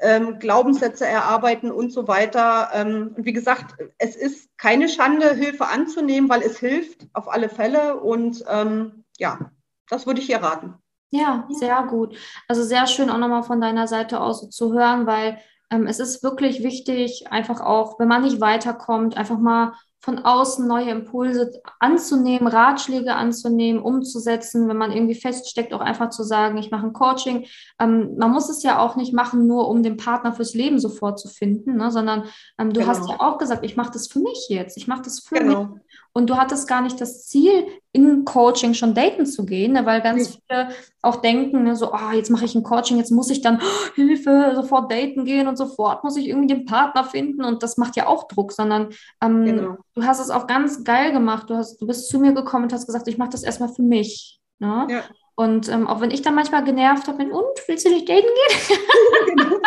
ähm, 0.01 0.39
Glaubenssätze 0.39 1.07
erarbeiten 1.07 1.71
und 1.71 1.93
so 1.93 2.09
weiter. 2.09 2.71
Ähm, 2.73 3.15
und 3.17 3.25
wie 3.25 3.33
gesagt, 3.33 3.77
es 3.99 4.17
ist 4.17 4.57
keine 4.59 4.89
Schande, 4.89 5.35
Hilfe 5.35 5.69
anzunehmen, 5.69 6.29
weil 6.29 6.43
es 6.43 6.59
hilft 6.59 7.07
auf 7.13 7.29
alle 7.29 7.49
Fälle. 7.49 8.01
Und 8.01 8.45
ähm, 8.49 9.05
ja, 9.19 9.51
das 9.89 10.07
würde 10.07 10.21
ich 10.21 10.27
hier 10.27 10.43
raten. 10.43 10.75
Ja, 11.11 11.47
sehr 11.51 11.85
gut. 11.85 12.17
Also 12.49 12.65
sehr 12.65 12.87
schön 12.87 13.09
auch 13.09 13.19
nochmal 13.19 13.45
von 13.45 13.61
deiner 13.61 13.87
Seite 13.87 14.21
aus 14.21 14.41
so 14.41 14.49
zu 14.49 14.73
hören, 14.73 15.07
weil 15.07 15.39
ähm, 15.71 15.87
es 15.87 16.01
ist 16.01 16.23
wirklich 16.23 16.63
wichtig, 16.63 17.27
einfach 17.31 17.61
auch, 17.61 17.99
wenn 18.01 18.09
man 18.09 18.23
nicht 18.23 18.41
weiterkommt, 18.41 19.17
einfach 19.17 19.39
mal 19.39 19.75
von 20.05 20.19
außen 20.19 20.69
neue 20.69 20.91
Impulse 20.91 21.63
anzunehmen, 21.81 22.47
Ratschläge 22.47 23.15
anzunehmen, 23.15 23.81
umzusetzen, 23.81 24.69
wenn 24.69 24.77
man 24.77 24.93
irgendwie 24.93 25.15
feststeckt, 25.15 25.73
auch 25.73 25.81
einfach 25.81 26.11
zu 26.11 26.23
sagen, 26.25 26.59
ich 26.59 26.71
mache 26.71 26.87
ein 26.87 26.93
Coaching. 26.93 27.47
Ähm, 27.81 28.15
man 28.19 28.31
muss 28.31 28.51
es 28.51 28.63
ja 28.63 28.81
auch 28.81 28.97
nicht 28.97 29.15
machen, 29.15 29.47
nur 29.47 29.67
um 29.67 29.83
den 29.83 29.97
Partner 29.97 30.35
fürs 30.35 30.53
Leben 30.53 30.79
sofort 30.79 31.19
zu 31.19 31.29
finden, 31.29 31.77
ne, 31.77 31.91
sondern 31.91 32.25
ähm, 32.59 32.75
du 32.75 32.81
genau. 32.81 32.93
hast 32.93 33.09
ja 33.09 33.19
auch 33.19 33.39
gesagt, 33.39 33.65
ich 33.65 33.77
mache 33.77 33.93
das 33.93 34.09
für 34.09 34.19
mich 34.19 34.49
jetzt, 34.51 34.77
ich 34.77 34.87
mache 34.87 35.01
das 35.01 35.21
für 35.21 35.37
genau. 35.37 35.65
mich. 35.65 35.81
Und 36.17 36.31
du 36.31 36.37
hattest 36.37 36.69
gar 36.69 36.81
nicht 36.81 37.01
das 37.01 37.27
Ziel, 37.27 37.67
in 37.93 38.25
Coaching 38.25 38.73
schon 38.73 38.95
daten 38.95 39.27
zu 39.27 39.45
gehen, 39.45 39.73
ne, 39.73 39.85
weil 39.85 40.01
ganz 40.01 40.31
mhm. 40.31 40.39
viele 40.49 40.69
auch 41.03 41.17
denken, 41.17 41.65
ne, 41.65 41.75
so, 41.75 41.93
oh, 41.93 42.13
jetzt 42.15 42.31
mache 42.31 42.45
ich 42.45 42.55
ein 42.55 42.63
Coaching, 42.63 42.99
jetzt 42.99 43.11
muss 43.11 43.31
ich 43.31 43.43
dann 43.43 43.61
oh, 43.61 43.95
Hilfe, 43.95 44.53
sofort 44.55 44.91
daten 44.91 45.25
gehen 45.25 45.49
und 45.49 45.57
sofort 45.57 46.05
muss 46.05 46.17
ich 46.17 46.29
irgendwie 46.29 46.55
den 46.55 46.67
Partner 46.67 47.05
finden 47.05 47.45
und 47.45 47.63
das 47.65 47.77
macht 47.77 47.97
ja 47.97 48.07
auch 48.07 48.29
Druck, 48.29 48.53
sondern 48.53 48.91
ähm, 49.21 49.45
genau 49.45 49.77
du 49.95 50.05
hast 50.05 50.21
es 50.21 50.31
auch 50.31 50.47
ganz 50.47 50.85
geil 50.85 51.13
gemacht. 51.13 51.49
Du, 51.49 51.57
hast, 51.57 51.81
du 51.81 51.87
bist 51.87 52.09
zu 52.09 52.19
mir 52.19 52.33
gekommen 52.33 52.65
und 52.65 52.73
hast 52.73 52.87
gesagt, 52.87 53.09
ich 53.09 53.19
mache 53.19 53.31
das 53.31 53.43
erstmal 53.43 53.69
für 53.69 53.83
mich. 53.83 54.41
Ne? 54.59 54.87
Ja. 54.91 55.03
Und 55.37 55.69
ähm, 55.69 55.89
auch 55.89 56.01
wenn 56.01 56.13
ich 56.13 56.23
dann 56.23 56.35
manchmal 56.35 56.63
genervt 56.63 57.09
habe, 57.09 57.25
und 57.25 57.59
willst 57.67 57.85
du 57.85 57.91
nicht 57.91 58.09
daten 58.09 58.23
gehen? 58.23 59.37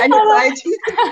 Keine 0.00 0.14
Zeit. 0.14 0.62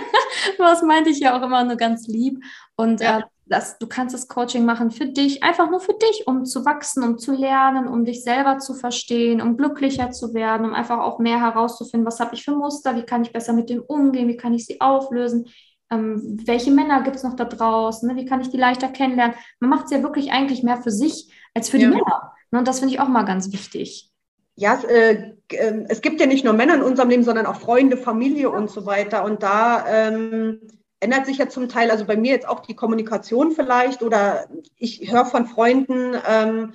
das 0.58 0.82
meinte 0.82 1.11
ich 1.11 1.20
ja 1.20 1.38
auch 1.38 1.42
immer 1.42 1.62
nur 1.62 1.76
ganz 1.76 2.08
lieb. 2.08 2.42
Und 2.76 3.00
ja. 3.00 3.18
äh, 3.18 3.23
das, 3.48 3.78
du 3.78 3.86
kannst 3.86 4.14
das 4.14 4.26
Coaching 4.26 4.64
machen 4.64 4.90
für 4.90 5.06
dich, 5.06 5.42
einfach 5.44 5.70
nur 5.70 5.78
für 5.78 5.94
dich, 5.94 6.26
um 6.26 6.44
zu 6.44 6.64
wachsen, 6.64 7.04
um 7.04 7.16
zu 7.16 7.32
lernen, 7.32 7.86
um 7.86 8.04
dich 8.04 8.24
selber 8.24 8.58
zu 8.58 8.74
verstehen, 8.74 9.40
um 9.40 9.56
glücklicher 9.56 10.10
zu 10.10 10.34
werden, 10.34 10.66
um 10.66 10.74
einfach 10.74 10.98
auch 10.98 11.20
mehr 11.20 11.40
herauszufinden, 11.40 12.06
was 12.06 12.18
habe 12.18 12.34
ich 12.34 12.44
für 12.44 12.50
Muster, 12.50 12.96
wie 12.96 13.04
kann 13.04 13.22
ich 13.22 13.32
besser 13.32 13.52
mit 13.52 13.70
dem 13.70 13.82
umgehen, 13.82 14.26
wie 14.26 14.36
kann 14.36 14.52
ich 14.52 14.66
sie 14.66 14.80
auflösen, 14.80 15.46
ähm, 15.90 16.40
welche 16.44 16.72
Männer 16.72 17.02
gibt 17.02 17.16
es 17.16 17.22
noch 17.22 17.36
da 17.36 17.44
draußen, 17.44 18.08
ne? 18.08 18.16
wie 18.16 18.24
kann 18.24 18.40
ich 18.40 18.50
die 18.50 18.56
leichter 18.56 18.88
kennenlernen. 18.88 19.36
Man 19.60 19.70
macht 19.70 19.86
es 19.86 19.92
ja 19.92 20.02
wirklich 20.02 20.32
eigentlich 20.32 20.64
mehr 20.64 20.82
für 20.82 20.90
sich 20.90 21.32
als 21.54 21.68
für 21.68 21.78
ja. 21.78 21.88
die 21.88 21.94
Männer. 21.94 22.32
Ne? 22.50 22.58
Und 22.58 22.66
das 22.66 22.80
finde 22.80 22.94
ich 22.94 23.00
auch 23.00 23.08
mal 23.08 23.22
ganz 23.22 23.52
wichtig. 23.52 24.10
Ja, 24.56 24.74
es, 24.74 24.84
äh, 24.84 25.34
äh, 25.52 25.84
es, 25.88 26.00
gibt 26.00 26.20
ja 26.20 26.26
nicht 26.26 26.44
nur 26.44 26.54
Männer 26.54 26.74
in 26.74 26.82
unserem 26.82 27.10
Leben, 27.10 27.22
sondern 27.22 27.46
auch 27.46 27.60
Freunde, 27.60 27.96
Familie 27.96 28.50
und 28.50 28.70
so 28.70 28.86
weiter. 28.86 29.22
Und 29.22 29.42
da 29.42 29.86
ähm, 29.86 30.60
ändert 31.06 31.26
sich 31.26 31.38
ja 31.38 31.48
zum 31.48 31.68
Teil, 31.68 31.92
also 31.92 32.04
bei 32.04 32.16
mir 32.16 32.32
jetzt 32.32 32.48
auch 32.48 32.60
die 32.60 32.75
Kommunikation 32.75 33.52
vielleicht 33.52 34.02
oder 34.02 34.48
ich 34.76 35.12
höre 35.12 35.25
von 35.25 35.46
Freunden, 35.46 36.14
ähm, 36.28 36.72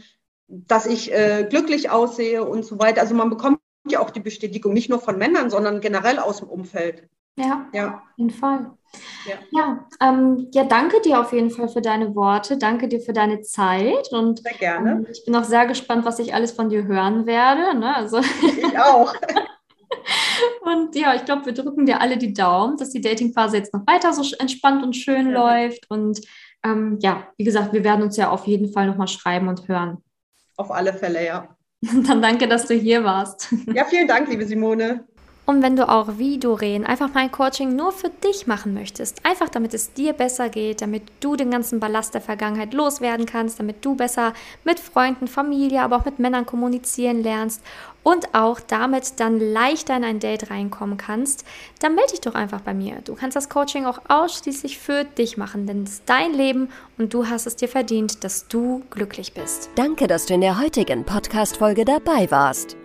dass 0.47 0.85
ich 0.85 1.11
äh, 1.11 1.45
glücklich 1.49 1.89
aussehe 1.89 2.45
und 2.45 2.65
so 2.65 2.79
weiter. 2.79 3.01
Also 3.01 3.13
man 3.13 3.29
bekommt 3.29 3.59
ja 3.89 3.99
auch 3.99 4.09
die 4.09 4.21
Bestätigung 4.21 4.71
nicht 4.71 4.89
nur 4.89 4.99
von 4.99 5.17
Männern, 5.17 5.49
sondern 5.49 5.81
generell 5.81 6.17
aus 6.17 6.37
dem 6.37 6.47
Umfeld. 6.47 7.09
Ja, 7.35 7.67
ja. 7.73 7.95
auf 7.95 8.17
jeden 8.17 8.29
Fall. 8.31 8.71
Ja, 9.25 9.35
ja, 9.51 9.87
ähm, 10.01 10.47
ja, 10.53 10.63
danke 10.63 11.01
dir 11.01 11.19
auf 11.19 11.33
jeden 11.33 11.49
Fall 11.49 11.67
für 11.67 11.81
deine 11.81 12.15
Worte. 12.15 12.57
Danke 12.57 12.87
dir 12.87 13.01
für 13.01 13.13
deine 13.13 13.41
Zeit. 13.41 14.11
Und 14.11 14.43
sehr 14.43 14.53
gerne. 14.53 14.91
Ähm, 14.91 15.07
ich 15.11 15.25
bin 15.25 15.35
auch 15.35 15.43
sehr 15.43 15.65
gespannt, 15.65 16.05
was 16.05 16.19
ich 16.19 16.33
alles 16.33 16.53
von 16.53 16.69
dir 16.69 16.85
hören 16.85 17.25
werde. 17.25 17.77
Ne? 17.77 17.93
Also 17.93 18.19
ich 18.19 18.79
auch. 18.79 19.13
und 20.61 20.95
ja, 20.95 21.15
ich 21.15 21.25
glaube, 21.25 21.45
wir 21.45 21.53
drücken 21.53 21.85
dir 21.85 22.01
alle 22.01 22.17
die 22.17 22.33
Daumen, 22.33 22.77
dass 22.77 22.91
die 22.91 23.01
Datingphase 23.01 23.57
jetzt 23.57 23.73
noch 23.73 23.85
weiter 23.87 24.13
so 24.13 24.23
entspannt 24.37 24.83
und 24.83 24.95
schön 24.95 25.31
ja. 25.31 25.33
läuft. 25.33 25.89
Und 25.89 26.21
ähm, 26.63 26.97
ja, 27.01 27.27
wie 27.37 27.43
gesagt, 27.43 27.73
wir 27.73 27.83
werden 27.83 28.03
uns 28.03 28.17
ja 28.17 28.29
auf 28.29 28.45
jeden 28.47 28.71
Fall 28.71 28.87
nochmal 28.87 29.07
schreiben 29.07 29.47
und 29.47 29.67
hören. 29.67 29.97
Auf 30.57 30.71
alle 30.71 30.93
Fälle, 30.93 31.25
ja. 31.25 31.55
Dann 31.81 32.21
danke, 32.21 32.47
dass 32.47 32.67
du 32.67 32.75
hier 32.75 33.03
warst. 33.03 33.53
Ja, 33.73 33.85
vielen 33.85 34.07
Dank, 34.07 34.29
liebe 34.29 34.45
Simone. 34.45 35.07
Und 35.45 35.63
wenn 35.63 35.75
du 35.75 35.89
auch 35.89 36.17
wie 36.17 36.37
Doreen 36.37 36.85
einfach 36.85 37.09
mein 37.13 37.31
Coaching 37.31 37.75
nur 37.75 37.91
für 37.91 38.09
dich 38.09 38.47
machen 38.47 38.73
möchtest, 38.73 39.25
einfach 39.25 39.49
damit 39.49 39.73
es 39.73 39.91
dir 39.93 40.13
besser 40.13 40.49
geht, 40.49 40.81
damit 40.81 41.03
du 41.19 41.35
den 41.35 41.51
ganzen 41.51 41.79
Ballast 41.79 42.13
der 42.13 42.21
Vergangenheit 42.21 42.73
loswerden 42.73 43.25
kannst, 43.25 43.59
damit 43.59 43.83
du 43.83 43.95
besser 43.95 44.33
mit 44.63 44.79
Freunden, 44.79 45.27
Familie, 45.27 45.81
aber 45.81 45.97
auch 45.97 46.05
mit 46.05 46.19
Männern 46.19 46.45
kommunizieren 46.45 47.23
lernst 47.23 47.63
und 48.03 48.33
auch 48.33 48.59
damit 48.59 49.19
dann 49.19 49.39
leichter 49.39 49.97
in 49.97 50.03
ein 50.03 50.19
Date 50.19 50.49
reinkommen 50.49 50.97
kannst, 50.97 51.43
dann 51.79 51.95
melde 51.95 52.11
dich 52.11 52.21
doch 52.21 52.35
einfach 52.35 52.61
bei 52.61 52.73
mir. 52.73 52.97
Du 53.03 53.15
kannst 53.15 53.35
das 53.35 53.49
Coaching 53.49 53.85
auch 53.85 53.99
ausschließlich 54.07 54.77
für 54.77 55.03
dich 55.03 55.37
machen, 55.37 55.67
denn 55.67 55.83
es 55.83 55.93
ist 55.93 56.03
dein 56.05 56.33
Leben 56.33 56.69
und 56.97 57.13
du 57.13 57.27
hast 57.27 57.47
es 57.47 57.55
dir 57.55 57.67
verdient, 57.67 58.23
dass 58.23 58.47
du 58.47 58.83
glücklich 58.89 59.33
bist. 59.33 59.69
Danke, 59.75 60.07
dass 60.07 60.27
du 60.27 60.35
in 60.35 60.41
der 60.41 60.59
heutigen 60.59 61.03
Podcast-Folge 61.03 61.85
dabei 61.85 62.29
warst. 62.29 62.77